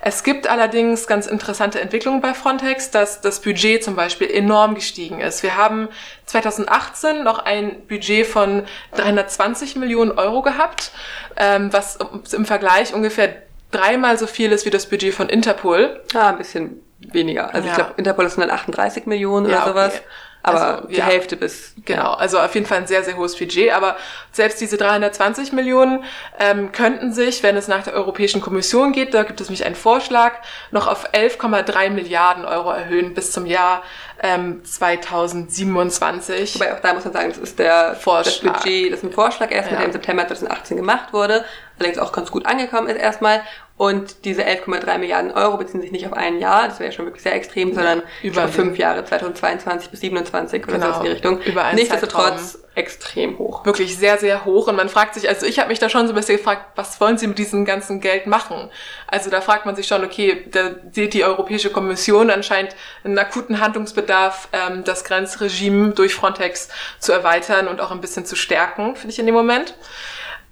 Es 0.00 0.22
gibt 0.22 0.48
allerdings 0.48 1.06
ganz 1.06 1.26
interessante 1.26 1.80
Entwicklungen 1.80 2.20
bei 2.20 2.34
Frontex, 2.34 2.90
dass 2.90 3.20
das 3.20 3.40
Budget 3.40 3.82
zum 3.82 3.96
Beispiel 3.96 4.30
enorm 4.30 4.74
gestiegen 4.74 5.20
ist. 5.20 5.42
Wir 5.42 5.56
haben 5.56 5.88
2018 6.26 7.22
noch 7.22 7.38
ein 7.38 7.86
Budget 7.86 8.26
von 8.26 8.64
320 8.96 9.76
Millionen 9.76 10.12
Euro 10.12 10.42
gehabt, 10.42 10.90
ähm, 11.36 11.72
was 11.72 11.98
im 12.32 12.44
Vergleich 12.44 12.92
ungefähr 12.92 13.45
dreimal 13.76 14.18
so 14.18 14.26
viel 14.26 14.52
ist 14.52 14.66
wie 14.66 14.70
das 14.70 14.86
Budget 14.86 15.14
von 15.14 15.28
Interpol. 15.28 16.00
Ah, 16.14 16.30
ein 16.30 16.38
bisschen 16.38 16.82
weniger. 16.98 17.52
Also 17.54 17.66
ja. 17.66 17.72
ich 17.72 17.76
glaube, 17.76 17.94
Interpol 17.96 18.26
ist 18.26 18.32
138 18.32 19.06
Millionen 19.06 19.48
ja, 19.48 19.62
oder 19.62 19.72
sowas. 19.72 19.94
Okay. 19.94 20.04
Aber 20.46 20.76
also, 20.76 20.86
die 20.86 20.94
ja, 20.94 21.04
Hälfte 21.06 21.36
bis. 21.36 21.74
Genau, 21.84 22.12
also 22.12 22.38
auf 22.38 22.54
jeden 22.54 22.66
Fall 22.66 22.78
ein 22.78 22.86
sehr, 22.86 23.02
sehr 23.02 23.16
hohes 23.16 23.36
Budget. 23.36 23.72
Aber 23.72 23.96
selbst 24.30 24.60
diese 24.60 24.76
320 24.76 25.52
Millionen 25.52 26.04
ähm, 26.38 26.70
könnten 26.70 27.12
sich, 27.12 27.42
wenn 27.42 27.56
es 27.56 27.66
nach 27.66 27.82
der 27.82 27.94
Europäischen 27.94 28.40
Kommission 28.40 28.92
geht, 28.92 29.12
da 29.12 29.24
gibt 29.24 29.40
es 29.40 29.48
nämlich 29.48 29.66
einen 29.66 29.74
Vorschlag, 29.74 30.34
noch 30.70 30.86
auf 30.86 31.12
11,3 31.12 31.90
Milliarden 31.90 32.44
Euro 32.44 32.70
erhöhen 32.70 33.12
bis 33.12 33.32
zum 33.32 33.44
Jahr 33.44 33.82
ähm, 34.22 34.64
2027. 34.64 36.54
Wobei 36.54 36.74
auch 36.74 36.80
da 36.80 36.94
muss 36.94 37.02
man 37.02 37.12
sagen, 37.12 37.30
das 37.30 37.38
ist 37.38 37.58
der 37.58 37.96
Vorschlag. 37.96 38.52
das 38.52 38.62
Budget, 38.62 38.92
das 38.92 39.00
ist 39.00 39.04
ein 39.04 39.12
Vorschlag 39.12 39.50
erst, 39.50 39.72
ja. 39.72 39.78
der 39.78 39.86
im 39.86 39.92
September 39.92 40.28
2018 40.28 40.76
gemacht 40.76 41.12
wurde, 41.12 41.44
allerdings 41.78 41.98
auch 41.98 42.12
ganz 42.12 42.30
gut 42.30 42.46
angekommen 42.46 42.88
ist 42.88 42.96
erstmal. 42.96 43.42
Und 43.78 44.24
diese 44.24 44.42
11,3 44.42 44.96
Milliarden 44.96 45.32
Euro 45.32 45.58
beziehen 45.58 45.82
sich 45.82 45.92
nicht 45.92 46.06
auf 46.06 46.14
ein 46.14 46.38
Jahr, 46.38 46.66
das 46.66 46.80
wäre 46.80 46.92
schon 46.92 47.04
wirklich 47.04 47.22
sehr 47.22 47.34
extrem, 47.34 47.74
sondern 47.74 48.02
über 48.22 48.48
fünf 48.48 48.78
Jahre, 48.78 49.04
2022 49.04 49.90
bis 49.90 50.00
2027 50.00 50.66
oder 50.66 50.78
genau, 50.78 50.92
so 50.92 50.98
in 51.00 51.04
die 51.04 51.10
Richtung. 51.10 51.40
Über 51.42 51.64
einen 51.64 51.76
Nichtsdestotrotz 51.76 52.52
Zeitraum. 52.52 52.70
extrem 52.74 53.38
hoch. 53.38 53.66
Wirklich 53.66 53.98
sehr, 53.98 54.16
sehr 54.16 54.46
hoch. 54.46 54.68
Und 54.68 54.76
man 54.76 54.88
fragt 54.88 55.12
sich, 55.12 55.28
also 55.28 55.44
ich 55.44 55.58
habe 55.58 55.68
mich 55.68 55.78
da 55.78 55.90
schon 55.90 56.06
so 56.06 56.14
ein 56.14 56.16
bisschen 56.16 56.38
gefragt, 56.38 56.72
was 56.74 56.98
wollen 57.02 57.18
sie 57.18 57.26
mit 57.26 57.36
diesem 57.36 57.66
ganzen 57.66 58.00
Geld 58.00 58.26
machen? 58.26 58.70
Also 59.08 59.28
da 59.28 59.42
fragt 59.42 59.66
man 59.66 59.76
sich 59.76 59.86
schon, 59.86 60.02
okay, 60.02 60.46
da 60.50 60.70
sieht 60.90 61.12
die 61.12 61.24
Europäische 61.24 61.68
Kommission 61.68 62.30
anscheinend 62.30 62.74
einen 63.04 63.18
akuten 63.18 63.60
Handlungsbedarf, 63.60 64.48
ähm, 64.54 64.84
das 64.84 65.04
Grenzregime 65.04 65.90
durch 65.90 66.14
Frontex 66.14 66.70
zu 66.98 67.12
erweitern 67.12 67.68
und 67.68 67.82
auch 67.82 67.90
ein 67.90 68.00
bisschen 68.00 68.24
zu 68.24 68.36
stärken, 68.36 68.96
finde 68.96 69.12
ich 69.12 69.18
in 69.18 69.26
dem 69.26 69.34
Moment. 69.34 69.74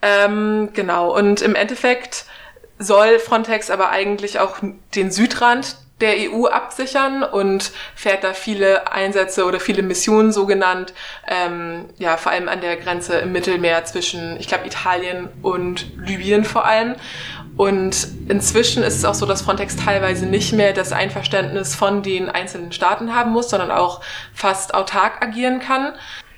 Ähm, 0.04 0.68
genau. 0.74 1.16
Und 1.16 1.40
im 1.40 1.54
Endeffekt 1.54 2.26
soll 2.78 3.18
Frontex 3.18 3.70
aber 3.70 3.88
eigentlich 3.88 4.38
auch 4.38 4.58
den 4.94 5.10
Südrand 5.10 5.76
der 6.00 6.16
EU 6.30 6.46
absichern 6.46 7.22
und 7.22 7.70
fährt 7.94 8.24
da 8.24 8.34
viele 8.34 8.92
Einsätze 8.92 9.46
oder 9.46 9.60
viele 9.60 9.82
Missionen 9.82 10.32
so 10.32 10.44
genannt, 10.44 10.92
ähm, 11.26 11.86
ja, 11.98 12.18
vor 12.18 12.32
allem 12.32 12.48
an 12.48 12.60
der 12.60 12.76
Grenze 12.76 13.16
im 13.18 13.32
Mittelmeer 13.32 13.84
zwischen, 13.84 14.38
ich 14.38 14.48
glaube, 14.48 14.66
Italien 14.66 15.28
und 15.40 15.86
Libyen 15.96 16.44
vor 16.44 16.66
allem. 16.66 16.96
Und 17.56 18.08
inzwischen 18.28 18.82
ist 18.82 18.96
es 18.96 19.04
auch 19.04 19.14
so, 19.14 19.24
dass 19.24 19.42
Frontex 19.42 19.76
teilweise 19.76 20.26
nicht 20.26 20.52
mehr 20.52 20.72
das 20.72 20.92
Einverständnis 20.92 21.74
von 21.74 22.02
den 22.02 22.28
einzelnen 22.28 22.72
Staaten 22.72 23.14
haben 23.14 23.30
muss, 23.30 23.48
sondern 23.48 23.70
auch 23.70 24.00
fast 24.34 24.74
autark 24.74 25.22
agieren 25.24 25.60
kann. 25.60 25.94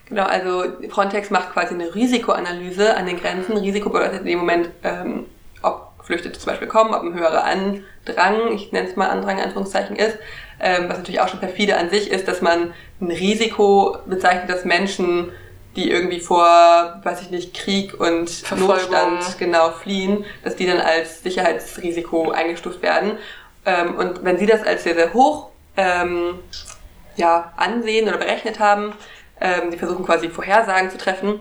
Genau, 0.08 0.24
also 0.24 0.64
Frontex 0.88 1.30
macht 1.30 1.52
quasi 1.52 1.74
eine 1.74 1.94
Risikoanalyse 1.94 2.96
an 2.96 3.06
den 3.06 3.18
Grenzen. 3.18 3.56
Risiko 3.56 3.90
bedeutet 3.90 4.20
in 4.20 4.26
dem 4.26 4.38
Moment, 4.38 4.70
ähm, 4.84 5.26
ob 5.62 5.98
Geflüchtete 5.98 6.38
zum 6.38 6.52
Beispiel 6.52 6.68
kommen, 6.68 6.94
ob 6.94 7.02
ein 7.02 7.14
höherer 7.14 7.44
Andrang, 7.44 8.52
ich 8.52 8.70
nenne 8.70 8.88
es 8.88 8.94
mal 8.94 9.08
Andrang 9.08 9.38
in 9.38 9.44
Anführungszeichen 9.44 9.96
ist, 9.96 10.16
ähm, 10.60 10.88
was 10.88 10.98
natürlich 10.98 11.20
auch 11.20 11.28
schon 11.28 11.40
perfide 11.40 11.76
an 11.76 11.90
sich 11.90 12.10
ist, 12.10 12.28
dass 12.28 12.40
man 12.40 12.72
ein 13.00 13.10
Risiko 13.10 13.98
bezeichnet, 14.06 14.48
dass 14.48 14.64
Menschen, 14.64 15.32
die 15.74 15.90
irgendwie 15.90 16.20
vor, 16.20 17.00
weiß 17.02 17.22
ich 17.22 17.30
nicht, 17.30 17.52
Krieg 17.54 17.98
und 17.98 18.48
Notstand 18.56 19.38
genau 19.38 19.72
fliehen, 19.72 20.24
dass 20.44 20.54
die 20.54 20.66
dann 20.66 20.78
als 20.78 21.24
Sicherheitsrisiko 21.24 22.30
eingestuft 22.30 22.80
werden. 22.80 23.18
Ähm, 23.66 23.96
und 23.96 24.24
wenn 24.24 24.38
sie 24.38 24.46
das 24.46 24.62
als 24.62 24.84
sehr, 24.84 24.94
sehr 24.94 25.12
hoch 25.12 25.50
ähm, 25.76 26.38
ja, 27.16 27.52
ansehen 27.56 28.08
oder 28.08 28.18
berechnet 28.18 28.60
haben, 28.60 28.92
ähm, 29.40 29.70
sie 29.70 29.78
versuchen 29.78 30.04
quasi 30.04 30.28
Vorhersagen 30.28 30.90
zu 30.90 30.98
treffen, 30.98 31.40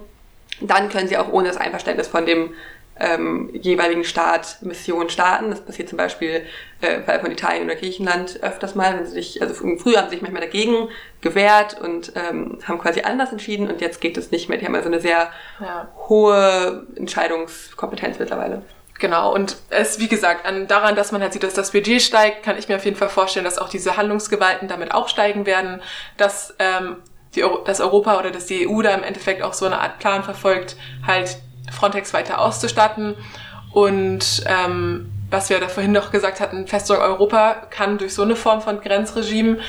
dann 0.62 0.89
können 0.89 1.08
sie 1.08 1.17
auch 1.17 1.31
ohne 1.31 1.47
das 1.47 1.58
Einverständnis 1.58 2.08
von 2.08 2.25
dem 2.25 2.53
ähm, 2.97 3.49
jeweiligen 3.53 4.03
Staat 4.03 4.58
Missionen 4.62 5.10
starten. 5.10 5.49
Das 5.49 5.62
passiert 5.62 5.89
zum 5.89 5.97
Beispiel 5.97 6.45
äh, 6.81 6.95
im 6.95 7.03
Fall 7.03 7.19
von 7.19 7.31
Italien 7.31 7.65
oder 7.65 7.75
Griechenland 7.75 8.41
öfters 8.41 8.75
mal, 8.75 8.97
wenn 8.97 9.05
sie 9.05 9.12
sich, 9.12 9.41
also 9.41 9.53
früher 9.53 9.97
haben 9.97 10.05
sie 10.05 10.15
sich 10.15 10.21
manchmal 10.21 10.41
dagegen 10.41 10.89
gewehrt 11.21 11.79
und 11.81 12.13
ähm, 12.15 12.60
haben 12.63 12.79
quasi 12.79 13.01
anders 13.01 13.31
entschieden 13.31 13.69
und 13.69 13.81
jetzt 13.81 13.99
geht 13.99 14.17
es 14.17 14.31
nicht 14.31 14.47
mehr. 14.47 14.58
Die 14.58 14.65
haben 14.65 14.75
also 14.75 14.88
eine 14.88 15.01
sehr 15.01 15.29
ja. 15.60 15.89
hohe 16.08 16.88
Entscheidungskompetenz 16.95 18.17
mittlerweile. 18.19 18.62
Genau, 18.97 19.34
und 19.34 19.58
es, 19.71 19.99
wie 19.99 20.08
gesagt, 20.08 20.45
an, 20.45 20.67
daran, 20.67 20.95
dass 20.95 21.12
man 21.12 21.21
halt 21.21 21.34
sieht, 21.34 21.43
dass 21.43 21.53
das 21.53 21.71
Budget 21.71 22.01
steigt, 22.01 22.43
kann 22.43 22.58
ich 22.58 22.69
mir 22.69 22.77
auf 22.77 22.86
jeden 22.86 22.95
Fall 22.95 23.10
vorstellen, 23.10 23.43
dass 23.43 23.58
auch 23.58 23.67
diese 23.67 23.97
Handlungsgewalten 23.97 24.69
damit 24.69 24.93
auch 24.93 25.10
steigen 25.10 25.45
werden, 25.45 25.81
dass, 26.15 26.55
ähm, 26.60 26.97
die, 27.35 27.43
dass 27.65 27.79
Europa 27.79 28.17
oder 28.19 28.31
dass 28.31 28.45
die 28.45 28.67
EU 28.67 28.81
da 28.81 28.93
im 28.93 29.03
Endeffekt 29.03 29.41
auch 29.41 29.53
so 29.53 29.65
eine 29.65 29.79
Art 29.79 29.99
Plan 29.99 30.23
verfolgt, 30.23 30.75
halt 31.05 31.37
Frontex 31.71 32.13
weiter 32.13 32.39
auszustatten. 32.39 33.15
Und 33.71 34.43
ähm, 34.47 35.11
was 35.29 35.49
wir 35.49 35.59
da 35.59 35.67
vorhin 35.67 35.91
noch 35.91 36.11
gesagt 36.11 36.39
hatten, 36.39 36.67
Festung 36.67 36.97
Europa 36.97 37.55
kann 37.69 37.97
durch 37.97 38.13
so 38.13 38.21
eine 38.21 38.35
Form 38.35 38.61
von 38.61 38.79
Grenzregime 38.79 39.59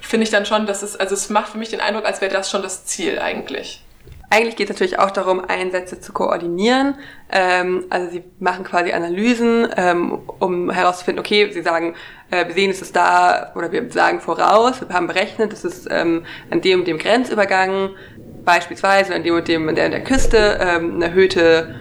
finde 0.00 0.24
ich 0.24 0.30
dann 0.30 0.46
schon, 0.46 0.66
dass 0.66 0.82
es, 0.82 0.96
also 0.96 1.14
es 1.14 1.28
macht 1.28 1.52
für 1.52 1.58
mich 1.58 1.70
den 1.70 1.80
Eindruck, 1.80 2.06
als 2.06 2.20
wäre 2.20 2.32
das 2.32 2.50
schon 2.50 2.62
das 2.62 2.84
Ziel 2.84 3.18
eigentlich. 3.18 3.82
Eigentlich 4.30 4.56
geht 4.56 4.68
es 4.68 4.74
natürlich 4.74 4.98
auch 4.98 5.10
darum, 5.10 5.40
Einsätze 5.40 6.00
zu 6.00 6.12
koordinieren. 6.12 6.96
Ähm, 7.32 7.84
also 7.88 8.10
sie 8.10 8.24
machen 8.38 8.62
quasi 8.62 8.92
Analysen, 8.92 9.68
ähm, 9.76 10.18
um 10.38 10.70
herauszufinden, 10.70 11.20
okay, 11.20 11.50
sie 11.50 11.62
sagen, 11.62 11.94
äh, 12.30 12.46
wir 12.46 12.54
sehen, 12.54 12.70
es 12.70 12.82
ist 12.82 12.94
da, 12.94 13.52
oder 13.54 13.72
wir 13.72 13.90
sagen 13.90 14.20
voraus, 14.20 14.82
wir 14.86 14.94
haben 14.94 15.06
berechnet, 15.06 15.52
es 15.54 15.64
ist 15.64 15.88
ähm, 15.90 16.24
an 16.50 16.60
dem 16.60 16.80
und 16.80 16.88
dem 16.88 16.98
Grenzübergang 16.98 17.90
beispielsweise 18.44 19.14
an 19.14 19.22
dem 19.22 19.34
und 19.34 19.48
dem 19.48 19.66
an 19.68 19.74
der, 19.74 19.86
an 19.86 19.92
der 19.92 20.04
Küste 20.04 20.58
ähm, 20.60 20.96
eine 20.96 21.06
erhöhte 21.06 21.74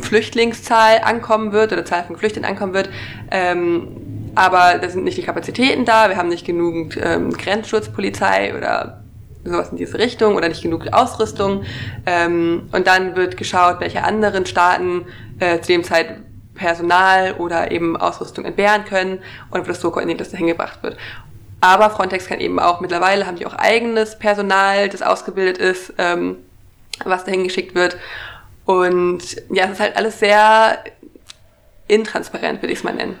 Flüchtlingszahl 0.00 1.00
ankommen 1.04 1.52
wird 1.52 1.72
oder 1.72 1.84
Zahl 1.84 2.04
von 2.04 2.16
Flüchtlingen 2.16 2.48
ankommen 2.48 2.72
wird. 2.72 2.88
Ähm, 3.30 3.88
aber 4.34 4.78
da 4.78 4.88
sind 4.88 5.04
nicht 5.04 5.18
die 5.18 5.22
Kapazitäten 5.22 5.84
da, 5.84 6.08
wir 6.08 6.16
haben 6.16 6.28
nicht 6.28 6.46
genügend 6.46 6.98
ähm, 7.02 7.30
Grenzschutzpolizei 7.30 8.54
oder 8.56 9.01
sowas 9.44 9.70
in 9.70 9.76
diese 9.76 9.98
Richtung 9.98 10.36
oder 10.36 10.48
nicht 10.48 10.62
genug 10.62 10.92
Ausrüstung. 10.92 11.64
Ähm, 12.06 12.68
und 12.72 12.86
dann 12.86 13.16
wird 13.16 13.36
geschaut, 13.36 13.80
welche 13.80 14.04
anderen 14.04 14.46
Staaten 14.46 15.06
äh, 15.40 15.60
zu 15.60 15.72
dem 15.72 15.84
Zeit 15.84 16.18
Personal 16.54 17.34
oder 17.34 17.70
eben 17.70 17.96
Ausrüstung 17.96 18.44
entbehren 18.44 18.84
können 18.84 19.18
und 19.50 19.60
wird 19.60 19.70
das 19.70 19.80
so 19.80 19.90
koordiniert, 19.90 20.20
dass 20.20 20.30
da 20.30 20.36
hingebracht 20.36 20.82
wird. 20.82 20.96
Aber 21.60 21.90
Frontex 21.90 22.26
kann 22.26 22.40
eben 22.40 22.58
auch, 22.58 22.80
mittlerweile 22.80 23.26
haben 23.26 23.36
die 23.36 23.46
auch 23.46 23.54
eigenes 23.54 24.18
Personal, 24.18 24.88
das 24.88 25.00
ausgebildet 25.00 25.58
ist, 25.58 25.94
ähm, 25.98 26.36
was 27.04 27.24
dahin 27.24 27.44
geschickt 27.44 27.74
wird. 27.74 27.96
Und 28.64 29.36
ja, 29.50 29.64
es 29.64 29.72
ist 29.72 29.80
halt 29.80 29.96
alles 29.96 30.18
sehr 30.18 30.78
intransparent, 31.88 32.62
würde 32.62 32.72
ich 32.72 32.80
es 32.80 32.84
mal 32.84 32.94
nennen. 32.94 33.18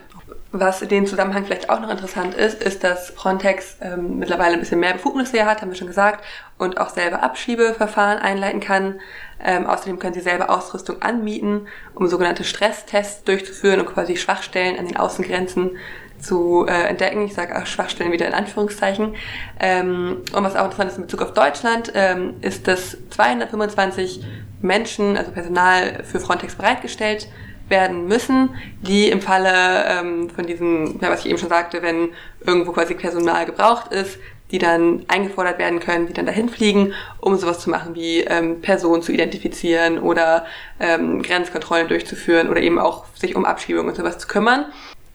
Was 0.54 0.82
in 0.82 0.90
dem 0.90 1.06
Zusammenhang 1.06 1.46
vielleicht 1.46 1.70
auch 1.70 1.80
noch 1.80 1.88
interessant 1.88 2.34
ist, 2.34 2.62
ist, 2.62 2.84
dass 2.84 3.08
Frontex 3.08 3.78
ähm, 3.80 4.18
mittlerweile 4.18 4.52
ein 4.52 4.60
bisschen 4.60 4.80
mehr 4.80 4.92
Befugnisse 4.92 5.46
hat, 5.46 5.62
haben 5.62 5.70
wir 5.70 5.76
schon 5.78 5.86
gesagt, 5.86 6.22
und 6.58 6.78
auch 6.78 6.90
selber 6.90 7.22
Abschiebeverfahren 7.22 8.18
einleiten 8.18 8.60
kann. 8.60 9.00
Ähm, 9.42 9.66
außerdem 9.66 9.98
können 9.98 10.12
sie 10.12 10.20
selber 10.20 10.50
Ausrüstung 10.50 11.00
anmieten, 11.00 11.68
um 11.94 12.06
sogenannte 12.06 12.44
Stresstests 12.44 13.24
durchzuführen 13.24 13.80
und 13.80 13.86
quasi 13.86 14.18
Schwachstellen 14.18 14.78
an 14.78 14.86
den 14.86 14.98
Außengrenzen 14.98 15.78
zu 16.18 16.66
äh, 16.68 16.82
entdecken. 16.82 17.24
Ich 17.24 17.32
sage 17.32 17.58
auch 17.58 17.64
Schwachstellen 17.64 18.12
wieder 18.12 18.26
in 18.26 18.34
Anführungszeichen. 18.34 19.14
Ähm, 19.58 20.18
und 20.34 20.44
was 20.44 20.54
auch 20.54 20.66
interessant 20.66 20.90
ist 20.90 20.96
in 20.98 21.04
Bezug 21.04 21.22
auf 21.22 21.32
Deutschland, 21.32 21.92
ähm, 21.94 22.34
ist, 22.42 22.68
dass 22.68 22.98
225 23.08 24.22
Menschen, 24.60 25.16
also 25.16 25.32
Personal 25.32 26.04
für 26.04 26.20
Frontex 26.20 26.56
bereitgestellt 26.56 27.28
werden 27.72 28.06
müssen, 28.06 28.50
die 28.82 29.08
im 29.08 29.20
Falle 29.20 29.84
ähm, 29.88 30.30
von 30.30 30.46
diesem, 30.46 31.00
ja, 31.00 31.10
was 31.10 31.20
ich 31.20 31.26
eben 31.26 31.38
schon 31.38 31.48
sagte, 31.48 31.82
wenn 31.82 32.10
irgendwo 32.46 32.70
quasi 32.70 32.94
Personal 32.94 33.46
gebraucht 33.46 33.92
ist, 33.92 34.18
die 34.52 34.58
dann 34.58 35.04
eingefordert 35.08 35.58
werden 35.58 35.80
können, 35.80 36.06
die 36.06 36.12
dann 36.12 36.26
dahin 36.26 36.48
fliegen, 36.48 36.92
um 37.18 37.36
sowas 37.36 37.58
zu 37.58 37.70
machen 37.70 37.94
wie 37.94 38.20
ähm, 38.20 38.60
Personen 38.60 39.02
zu 39.02 39.10
identifizieren 39.10 39.98
oder 39.98 40.44
ähm, 40.78 41.22
Grenzkontrollen 41.22 41.88
durchzuführen 41.88 42.48
oder 42.48 42.60
eben 42.60 42.78
auch 42.78 43.06
sich 43.14 43.34
um 43.34 43.44
Abschiebung 43.44 43.88
und 43.88 43.96
sowas 43.96 44.18
zu 44.18 44.28
kümmern. 44.28 44.66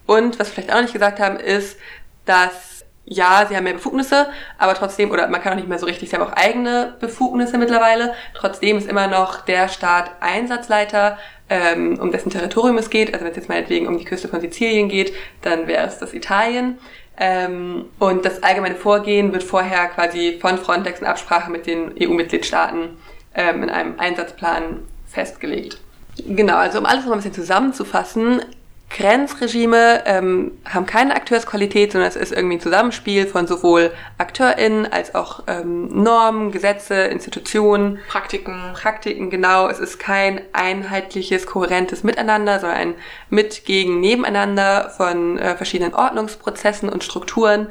Und 0.07 0.39
was 0.39 0.49
wir 0.49 0.55
vielleicht 0.55 0.71
auch 0.71 0.75
noch 0.75 0.81
nicht 0.81 0.93
gesagt 0.93 1.19
haben, 1.19 1.37
ist, 1.37 1.77
dass 2.25 2.77
ja, 3.09 3.45
sie 3.47 3.55
haben 3.55 3.63
mehr 3.63 3.73
Befugnisse, 3.73 4.27
aber 4.57 4.73
trotzdem, 4.73 5.11
oder 5.11 5.27
man 5.27 5.41
kann 5.41 5.53
auch 5.53 5.57
nicht 5.57 5.69
mehr 5.69 5.79
so 5.79 5.85
richtig, 5.85 6.09
sie 6.09 6.15
haben 6.17 6.23
auch 6.23 6.33
eigene 6.33 6.95
Befugnisse 6.99 7.57
mittlerweile. 7.57 8.13
Trotzdem 8.33 8.77
ist 8.77 8.89
immer 8.89 9.07
noch 9.07 9.45
der 9.45 9.69
Staat 9.69 10.11
Einsatzleiter, 10.19 11.17
ähm, 11.49 11.97
um 11.99 12.11
dessen 12.11 12.29
Territorium 12.29 12.77
es 12.77 12.89
geht. 12.89 13.13
Also 13.13 13.25
wenn 13.25 13.31
es 13.31 13.37
jetzt 13.37 13.49
meinetwegen 13.49 13.87
um 13.87 13.97
die 13.97 14.05
Küste 14.05 14.27
von 14.27 14.41
Sizilien 14.41 14.89
geht, 14.89 15.13
dann 15.41 15.67
wäre 15.67 15.87
es 15.87 15.99
das 15.99 16.13
Italien. 16.13 16.77
Ähm, 17.19 17.85
und 17.99 18.25
das 18.25 18.43
allgemeine 18.43 18.75
Vorgehen 18.75 19.33
wird 19.33 19.43
vorher 19.43 19.87
quasi 19.87 20.37
von 20.39 20.57
Frontex 20.57 20.99
in 20.99 21.07
Absprache 21.07 21.49
mit 21.49 21.65
den 21.65 21.93
EU-Mitgliedstaaten 21.99 22.89
ähm, 23.33 23.63
in 23.63 23.69
einem 23.69 23.99
Einsatzplan 23.99 24.81
festgelegt. 25.07 25.79
Genau, 26.27 26.57
also 26.57 26.79
um 26.79 26.85
alles 26.85 27.05
noch 27.05 27.13
ein 27.13 27.17
bisschen 27.17 27.33
zusammenzufassen, 27.33 28.41
Grenzregime 28.89 30.03
ähm, 30.05 30.53
haben 30.65 30.85
keine 30.85 31.15
Akteursqualität, 31.15 31.91
sondern 31.91 32.09
es 32.09 32.15
ist 32.15 32.31
irgendwie 32.31 32.55
ein 32.55 32.61
Zusammenspiel 32.61 33.27
von 33.27 33.45
sowohl 33.45 33.91
AkteurInnen 34.17 34.91
als 34.91 35.13
auch 35.13 35.43
ähm, 35.47 36.03
Normen, 36.03 36.51
Gesetze, 36.51 36.95
Institutionen. 36.95 37.99
Praktiken. 38.07 38.73
Praktiken, 38.73 39.29
genau. 39.29 39.67
Es 39.67 39.79
ist 39.79 39.99
kein 39.99 40.41
einheitliches, 40.53 41.45
kohärentes 41.47 42.03
Miteinander, 42.03 42.59
sondern 42.59 42.77
ein 42.77 42.95
Mit, 43.29 43.65
Gegen, 43.65 43.99
Nebeneinander 43.99 44.89
von 44.95 45.37
äh, 45.37 45.57
verschiedenen 45.57 45.93
Ordnungsprozessen 45.93 46.87
und 46.87 47.03
Strukturen. 47.03 47.67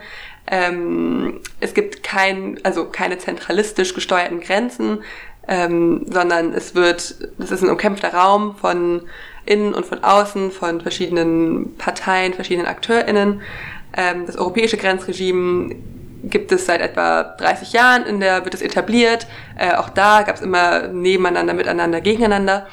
Ähm, 0.47 1.41
es 1.61 1.73
gibt 1.73 2.03
kein, 2.03 2.61
also 2.63 2.85
keine 2.85 3.19
zentralistisch 3.19 3.95
gesteuerten 3.95 4.41
Grenzen, 4.41 5.03
ähm, 5.49 6.05
sondern 6.09 6.53
es 6.53 6.75
wird, 6.75 7.17
das 7.39 7.51
ist 7.51 7.63
ein 7.63 7.71
umkämpfter 7.71 8.13
Raum 8.13 8.57
von 8.57 9.03
innen 9.47 9.75
und 9.75 9.87
von 9.87 10.05
außen, 10.05 10.51
von 10.51 10.81
verschiedenen 10.81 11.77
Parteien, 11.77 12.35
verschiedenen 12.35 12.67
AkteurInnen. 12.67 13.43
Ähm, 13.97 14.27
das 14.27 14.37
europäische 14.37 14.77
Grenzregime 14.77 15.77
gibt 16.25 16.53
es 16.53 16.67
seit 16.67 16.81
etwa 16.81 17.23
30 17.23 17.73
Jahren, 17.73 18.05
in 18.05 18.21
der 18.21 18.45
wird 18.45 18.55
es 18.55 18.63
etabliert. 18.63 19.27
Äh, 19.59 19.75
auch 19.75 19.89
da 19.89 20.23
gab 20.23 20.37
es 20.37 20.43
immer 20.43 20.89
nebeneinander, 20.89 21.55
miteinander, 21.55 22.01
gegeneinander. 22.01 22.67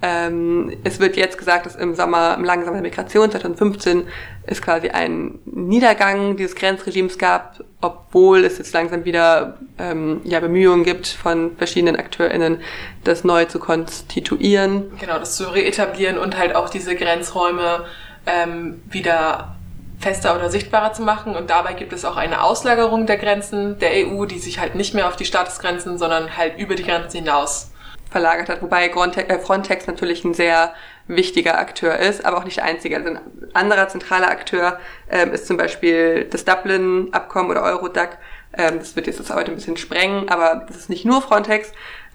Ähm, 0.00 0.76
es 0.84 1.00
wird 1.00 1.16
jetzt 1.16 1.38
gesagt, 1.38 1.66
dass 1.66 1.74
im 1.74 1.94
Sommer, 1.96 2.36
im 2.36 2.44
der 2.44 2.82
Migration 2.82 3.30
2015 3.30 4.06
es 4.46 4.62
quasi 4.62 4.90
einen 4.90 5.40
Niedergang 5.44 6.36
dieses 6.36 6.54
Grenzregimes 6.54 7.18
gab, 7.18 7.60
obwohl 7.80 8.44
es 8.44 8.58
jetzt 8.58 8.72
langsam 8.72 9.04
wieder 9.04 9.58
ähm, 9.78 10.20
ja, 10.24 10.38
Bemühungen 10.38 10.84
gibt 10.84 11.08
von 11.08 11.56
verschiedenen 11.56 11.96
AkteurInnen, 11.96 12.60
das 13.02 13.24
neu 13.24 13.46
zu 13.46 13.58
konstituieren. 13.58 14.92
Genau, 15.00 15.18
das 15.18 15.36
zu 15.36 15.52
reetablieren 15.52 16.16
und 16.16 16.38
halt 16.38 16.54
auch 16.54 16.68
diese 16.68 16.94
Grenzräume 16.94 17.84
ähm, 18.26 18.80
wieder 18.88 19.56
fester 19.98 20.36
oder 20.36 20.48
sichtbarer 20.48 20.92
zu 20.92 21.02
machen. 21.02 21.34
Und 21.34 21.50
dabei 21.50 21.72
gibt 21.72 21.92
es 21.92 22.04
auch 22.04 22.16
eine 22.16 22.42
Auslagerung 22.42 23.06
der 23.06 23.16
Grenzen 23.16 23.80
der 23.80 23.90
EU, 24.06 24.26
die 24.26 24.38
sich 24.38 24.60
halt 24.60 24.76
nicht 24.76 24.94
mehr 24.94 25.08
auf 25.08 25.16
die 25.16 25.24
Staatsgrenzen, 25.24 25.98
sondern 25.98 26.36
halt 26.36 26.56
über 26.56 26.76
die 26.76 26.84
Grenzen 26.84 27.18
hinaus 27.18 27.72
verlagert 28.10 28.48
hat, 28.48 28.62
wobei 28.62 28.88
äh, 28.88 29.38
Frontex 29.38 29.86
natürlich 29.86 30.24
ein 30.24 30.34
sehr 30.34 30.74
wichtiger 31.06 31.58
Akteur 31.58 31.98
ist, 31.98 32.24
aber 32.24 32.38
auch 32.38 32.44
nicht 32.44 32.58
der 32.58 32.64
einzige. 32.64 32.96
Also 32.96 33.10
ein 33.10 33.20
anderer 33.54 33.88
zentraler 33.88 34.30
Akteur 34.30 34.78
ähm, 35.10 35.32
ist 35.32 35.46
zum 35.46 35.56
Beispiel 35.56 36.26
das 36.30 36.44
Dublin-Abkommen 36.44 37.50
oder 37.50 37.62
Eurodac. 37.62 38.18
Ähm, 38.56 38.78
das 38.78 38.96
wird 38.96 39.06
jetzt 39.06 39.20
das 39.20 39.30
heute 39.30 39.50
ein 39.50 39.56
bisschen 39.56 39.76
sprengen, 39.76 40.28
aber 40.28 40.66
das 40.66 40.76
ist 40.76 40.90
nicht 40.90 41.04
nur 41.04 41.22
Frontex, 41.22 41.72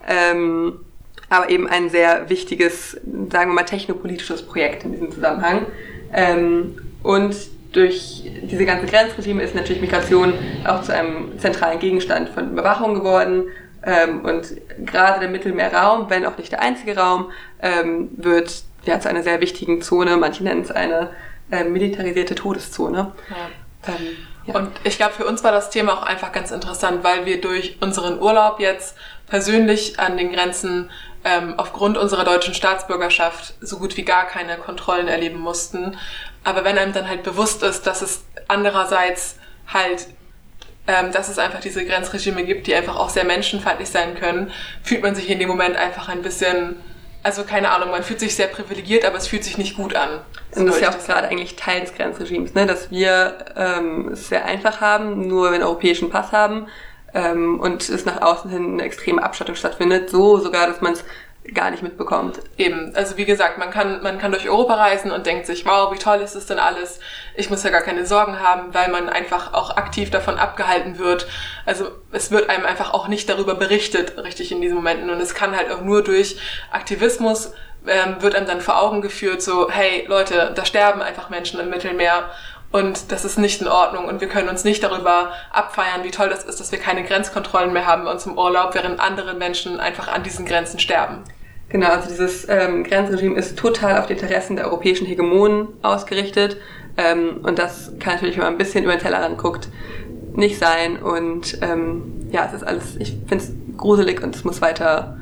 ähm, 0.08 0.79
aber 1.29 1.49
eben 1.49 1.67
ein 1.67 1.89
sehr 1.89 2.29
wichtiges, 2.29 2.99
sagen 3.32 3.51
wir 3.51 3.56
mal, 3.56 3.63
technopolitisches 3.63 4.45
Projekt 4.45 4.84
in 4.84 4.91
diesem 4.93 5.12
Zusammenhang. 5.12 5.65
Ähm, 6.13 6.77
und 7.01 7.36
durch 7.71 8.23
diese 8.43 8.65
ganze 8.65 8.86
Grenzregime 8.86 9.41
ist 9.41 9.56
natürlich 9.56 9.82
Migration 9.82 10.34
auch 10.65 10.84
zu 10.84 10.93
einem 10.93 11.39
zentralen 11.39 11.79
Gegenstand 11.79 12.29
von 12.29 12.51
Überwachung 12.51 12.93
geworden 12.93 13.45
ähm, 13.85 14.23
und 14.23 14.47
gerade 14.85 15.19
der 15.19 15.29
Mittelmeerraum, 15.29 16.09
wenn 16.09 16.25
auch 16.25 16.37
nicht 16.37 16.51
der 16.51 16.61
einzige 16.61 16.97
Raum, 16.97 17.31
ähm, 17.61 18.09
wird 18.15 18.63
ja 18.85 18.99
zu 18.99 19.09
einer 19.09 19.23
sehr 19.23 19.41
wichtigen 19.41 19.81
Zone. 19.81 20.17
Manche 20.17 20.43
nennen 20.43 20.61
es 20.61 20.71
eine 20.71 21.09
äh, 21.51 21.63
militarisierte 21.63 22.35
Todeszone. 22.35 23.11
Ja. 23.29 23.93
Ähm, 23.93 24.17
ja. 24.45 24.55
Und 24.55 24.71
ich 24.83 24.97
glaube, 24.97 25.13
für 25.13 25.25
uns 25.25 25.43
war 25.43 25.51
das 25.51 25.69
Thema 25.69 25.93
auch 25.93 26.03
einfach 26.03 26.31
ganz 26.31 26.51
interessant, 26.51 27.03
weil 27.03 27.25
wir 27.25 27.41
durch 27.41 27.77
unseren 27.81 28.19
Urlaub 28.21 28.59
jetzt 28.59 28.95
persönlich 29.27 29.99
an 29.99 30.17
den 30.17 30.31
Grenzen 30.31 30.89
ähm, 31.25 31.55
aufgrund 31.57 31.97
unserer 31.97 32.25
deutschen 32.25 32.53
Staatsbürgerschaft 32.53 33.55
so 33.61 33.79
gut 33.79 33.95
wie 33.97 34.03
gar 34.03 34.25
keine 34.27 34.57
Kontrollen 34.57 35.07
erleben 35.07 35.39
mussten. 35.39 35.97
Aber 36.43 36.65
wenn 36.65 36.77
einem 36.77 36.93
dann 36.93 37.07
halt 37.07 37.23
bewusst 37.23 37.63
ist, 37.63 37.87
dass 37.87 38.01
es 38.01 38.23
andererseits 38.47 39.37
halt 39.67 40.07
ähm, 40.87 41.11
dass 41.11 41.29
es 41.29 41.39
einfach 41.39 41.59
diese 41.59 41.85
Grenzregime 41.85 42.43
gibt, 42.43 42.67
die 42.67 42.75
einfach 42.75 42.97
auch 42.97 43.09
sehr 43.09 43.23
menschenfeindlich 43.23 43.89
sein 43.89 44.15
können, 44.15 44.51
fühlt 44.83 45.01
man 45.01 45.15
sich 45.15 45.29
in 45.29 45.39
dem 45.39 45.47
Moment 45.47 45.77
einfach 45.77 46.09
ein 46.09 46.21
bisschen, 46.21 46.75
also 47.23 47.43
keine 47.43 47.71
Ahnung, 47.71 47.91
man 47.91 48.03
fühlt 48.03 48.19
sich 48.19 48.35
sehr 48.35 48.47
privilegiert, 48.47 49.05
aber 49.05 49.17
es 49.17 49.27
fühlt 49.27 49.43
sich 49.43 49.57
nicht 49.57 49.77
gut 49.77 49.95
an. 49.95 50.19
So 50.51 50.59
und 50.59 50.67
das 50.67 50.75
ist 50.75 50.81
ja 50.81 50.89
auch 50.89 51.05
gerade 51.05 51.29
eigentlich 51.29 51.55
Teil 51.55 51.81
des 51.81 51.95
Grenzregimes, 51.95 52.53
ne? 52.53 52.65
dass 52.65 52.91
wir 52.91 53.37
ähm, 53.55 54.09
es 54.09 54.27
sehr 54.27 54.45
einfach 54.45 54.81
haben, 54.81 55.27
nur 55.27 55.51
einen 55.51 55.63
europäischen 55.63 56.09
Pass 56.09 56.31
haben 56.33 56.67
ähm, 57.13 57.59
und 57.59 57.87
es 57.87 58.05
nach 58.05 58.21
außen 58.21 58.49
hin 58.49 58.73
eine 58.73 58.83
extreme 58.83 59.23
Abstattung 59.23 59.55
stattfindet, 59.55 60.09
so 60.09 60.37
sogar, 60.39 60.67
dass 60.67 60.81
man 60.81 60.93
es 60.93 61.05
gar 61.53 61.71
nicht 61.71 61.84
mitbekommt. 61.84 62.39
Eben, 62.58 62.95
also 62.95 63.17
wie 63.17 63.25
gesagt, 63.25 63.58
man 63.58 63.69
kann, 63.69 64.01
man 64.01 64.17
kann 64.17 64.32
durch 64.32 64.47
Europa 64.47 64.75
reisen 64.75 65.12
und 65.12 65.25
denkt 65.25 65.45
sich, 65.45 65.65
wow, 65.65 65.93
wie 65.93 65.97
toll 65.97 66.21
ist 66.21 66.36
das 66.36 66.45
denn 66.45 66.60
alles? 66.60 66.99
Ich 67.36 67.49
muss 67.49 67.63
ja 67.63 67.69
gar 67.69 67.82
keine 67.82 68.06
Sorgen 68.06 68.39
haben, 68.39 68.73
weil 68.73 68.89
man 68.89 69.10
einfach 69.10 69.53
auch 69.53 69.75
aktiv 69.75 70.10
davon 70.10 70.38
abgehalten 70.38 70.99
wird. 70.99 71.27
Also 71.65 71.91
es 72.12 72.32
wird 72.32 72.49
einem 72.49 72.65
einfach 72.65 72.93
auch 72.93 73.08
nicht 73.08 73.27
darüber 73.29 73.56
berichtet, 73.56 74.17
richtig 74.23 74.51
in 74.51 74.62
diesen 74.62 74.75
Momenten. 74.75 75.10
Und 75.10 75.19
es 75.19 75.34
kann 75.34 75.56
halt 75.56 75.69
auch 75.69 75.82
nur 75.82 76.03
durch 76.03 76.38
Aktivismus 76.71 77.53
ähm, 77.88 78.21
wird 78.21 78.36
einem 78.36 78.47
dann 78.47 78.62
vor 78.62 78.82
Augen 78.82 79.01
geführt, 79.01 79.41
so, 79.41 79.69
hey 79.69 80.06
Leute, 80.08 80.53
da 80.56 80.65
sterben 80.65 81.01
einfach 81.01 81.29
Menschen 81.29 81.60
im 81.60 81.69
Mittelmeer 81.69 82.29
Und 82.73 83.12
das 83.12 83.23
ist 83.23 83.38
nicht 83.38 83.62
in 83.62 83.67
Ordnung. 83.67 84.05
Und 84.05 84.19
wir 84.19 84.27
können 84.27 84.49
uns 84.49 84.63
nicht 84.63 84.83
darüber 84.83 85.31
abfeiern, 85.51 86.03
wie 86.03 86.09
toll 86.09 86.29
das 86.29 86.43
ist, 86.43 86.59
dass 86.59 86.71
wir 86.71 86.79
keine 86.79 87.03
Grenzkontrollen 87.03 87.71
mehr 87.71 87.86
haben 87.86 88.05
bei 88.05 88.12
uns 88.12 88.25
im 88.25 88.36
Urlaub, 88.36 88.73
während 88.73 88.99
andere 88.99 89.36
Menschen 89.36 89.79
einfach 89.79 90.07
an 90.07 90.23
diesen 90.23 90.43
Grenzen 90.43 90.79
sterben. 90.79 91.19
Genau, 91.69 91.89
also 91.89 92.09
dieses 92.09 92.49
ähm, 92.49 92.83
Grenzregime 92.83 93.36
ist 93.36 93.59
total 93.59 93.99
auf 93.99 94.07
die 94.07 94.13
Interessen 94.13 94.55
der 94.55 94.65
europäischen 94.65 95.05
Hegemonen 95.05 95.67
ausgerichtet. 95.83 96.57
Ähm, 96.97 97.41
und 97.43 97.59
das 97.59 97.91
kann 97.99 98.15
natürlich, 98.15 98.38
wenn 98.38 98.43
man 98.43 98.53
ein 98.53 98.57
bisschen 98.57 98.83
über 98.83 98.95
den 98.95 99.01
Tellerrand 99.01 99.38
guckt, 99.38 99.69
nicht 100.33 100.57
sein. 100.57 100.97
Und 100.97 101.59
ähm, 101.62 102.27
ja, 102.31 102.47
es 102.47 102.53
ist 102.53 102.63
alles, 102.63 102.95
ich 102.97 103.15
finde 103.27 103.43
es 103.43 103.51
gruselig 103.77 104.23
und 104.23 104.36
es 104.36 104.43
muss 104.43 104.62
weiter 104.62 105.19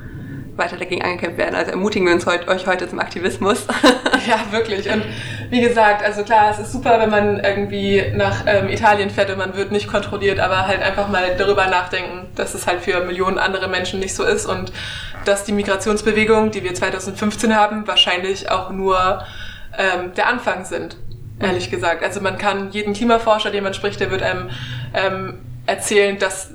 weiter 0.57 0.77
dagegen 0.77 1.01
angekämpft 1.01 1.37
werden. 1.37 1.55
Also 1.55 1.71
ermutigen 1.71 2.07
wir 2.07 2.13
uns 2.13 2.25
heut, 2.25 2.47
euch 2.47 2.67
heute 2.67 2.87
zum 2.87 2.99
Aktivismus. 2.99 3.65
ja, 4.27 4.39
wirklich. 4.51 4.89
Und 4.89 5.03
wie 5.49 5.61
gesagt, 5.61 6.03
also 6.03 6.23
klar, 6.23 6.51
es 6.51 6.59
ist 6.59 6.71
super, 6.71 6.99
wenn 6.99 7.09
man 7.09 7.39
irgendwie 7.39 8.03
nach 8.15 8.43
ähm, 8.45 8.69
Italien 8.69 9.09
fährt 9.09 9.29
und 9.29 9.37
man 9.37 9.55
wird 9.55 9.71
nicht 9.71 9.87
kontrolliert, 9.87 10.39
aber 10.39 10.67
halt 10.67 10.81
einfach 10.81 11.07
mal 11.09 11.35
darüber 11.37 11.67
nachdenken, 11.67 12.27
dass 12.35 12.53
es 12.53 12.67
halt 12.67 12.81
für 12.81 13.01
Millionen 13.01 13.37
andere 13.37 13.67
Menschen 13.67 13.99
nicht 13.99 14.13
so 14.13 14.23
ist 14.23 14.45
und 14.45 14.71
dass 15.25 15.43
die 15.43 15.51
Migrationsbewegung, 15.53 16.51
die 16.51 16.63
wir 16.63 16.73
2015 16.73 17.55
haben, 17.55 17.87
wahrscheinlich 17.87 18.49
auch 18.49 18.71
nur 18.71 19.23
ähm, 19.77 20.13
der 20.15 20.27
Anfang 20.27 20.65
sind. 20.65 20.97
Ehrlich 21.39 21.71
gesagt. 21.71 22.03
Also 22.03 22.21
man 22.21 22.37
kann 22.37 22.69
jeden 22.71 22.93
Klimaforscher, 22.93 23.49
den 23.49 23.63
man 23.63 23.73
spricht, 23.73 23.99
der 23.99 24.11
wird 24.11 24.21
einem 24.21 24.49
ähm, 24.93 25.39
erzählen, 25.71 26.19
dass 26.19 26.51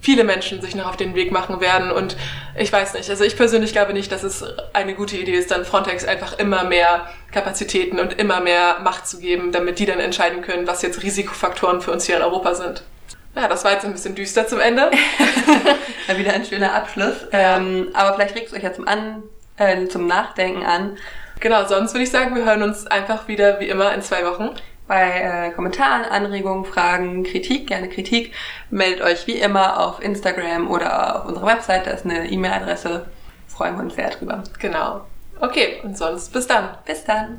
viele 0.00 0.24
Menschen 0.24 0.60
sich 0.60 0.74
noch 0.74 0.88
auf 0.88 0.96
den 0.96 1.14
Weg 1.14 1.32
machen 1.32 1.60
werden. 1.60 1.90
Und 1.90 2.16
ich 2.56 2.70
weiß 2.70 2.92
nicht, 2.94 3.08
also 3.08 3.24
ich 3.24 3.36
persönlich 3.36 3.72
glaube 3.72 3.94
nicht, 3.94 4.12
dass 4.12 4.22
es 4.22 4.44
eine 4.74 4.94
gute 4.94 5.16
Idee 5.16 5.32
ist, 5.32 5.50
dann 5.50 5.64
Frontex 5.64 6.04
einfach 6.04 6.38
immer 6.38 6.64
mehr 6.64 7.08
Kapazitäten 7.32 7.98
und 7.98 8.18
immer 8.18 8.40
mehr 8.40 8.80
Macht 8.84 9.08
zu 9.08 9.18
geben, 9.18 9.52
damit 9.52 9.78
die 9.78 9.86
dann 9.86 10.00
entscheiden 10.00 10.42
können, 10.42 10.66
was 10.66 10.82
jetzt 10.82 11.02
Risikofaktoren 11.02 11.80
für 11.80 11.92
uns 11.92 12.04
hier 12.04 12.16
in 12.18 12.22
Europa 12.22 12.54
sind. 12.54 12.82
Ja, 13.34 13.48
das 13.48 13.64
war 13.64 13.72
jetzt 13.72 13.84
ein 13.84 13.92
bisschen 13.92 14.14
düster 14.14 14.46
zum 14.46 14.60
Ende. 14.60 14.90
ja, 16.08 16.18
wieder 16.18 16.32
ein 16.34 16.44
schöner 16.44 16.74
Abschluss. 16.74 17.14
Ähm, 17.32 17.88
aber 17.94 18.14
vielleicht 18.14 18.34
regt 18.34 18.48
es 18.48 18.52
euch 18.52 18.62
ja 18.62 18.72
zum, 18.72 18.86
an, 18.86 19.22
äh, 19.56 19.86
zum 19.86 20.06
Nachdenken 20.06 20.62
an. 20.62 20.98
Genau, 21.40 21.66
sonst 21.66 21.94
würde 21.94 22.04
ich 22.04 22.10
sagen, 22.10 22.34
wir 22.34 22.44
hören 22.44 22.62
uns 22.62 22.86
einfach 22.86 23.28
wieder 23.28 23.60
wie 23.60 23.68
immer 23.68 23.94
in 23.94 24.02
zwei 24.02 24.24
Wochen 24.26 24.50
bei 24.88 25.20
äh, 25.20 25.50
Kommentaren, 25.52 26.04
Anregungen, 26.04 26.64
Fragen, 26.64 27.22
Kritik, 27.22 27.68
gerne 27.68 27.88
Kritik, 27.88 28.32
meldet 28.70 29.02
euch 29.02 29.26
wie 29.26 29.38
immer 29.38 29.78
auf 29.78 30.02
Instagram 30.02 30.68
oder 30.68 31.20
auf 31.20 31.28
unserer 31.28 31.46
Website, 31.46 31.86
da 31.86 31.92
ist 31.92 32.04
eine 32.04 32.28
E-Mail-Adresse. 32.28 33.06
Freuen 33.46 33.76
wir 33.76 33.84
uns 33.84 33.94
sehr 33.94 34.10
drüber. 34.10 34.42
Genau. 34.58 35.02
Okay, 35.40 35.80
und 35.84 35.96
sonst 35.96 36.32
bis 36.32 36.46
dann. 36.46 36.70
Bis 36.84 37.04
dann. 37.04 37.38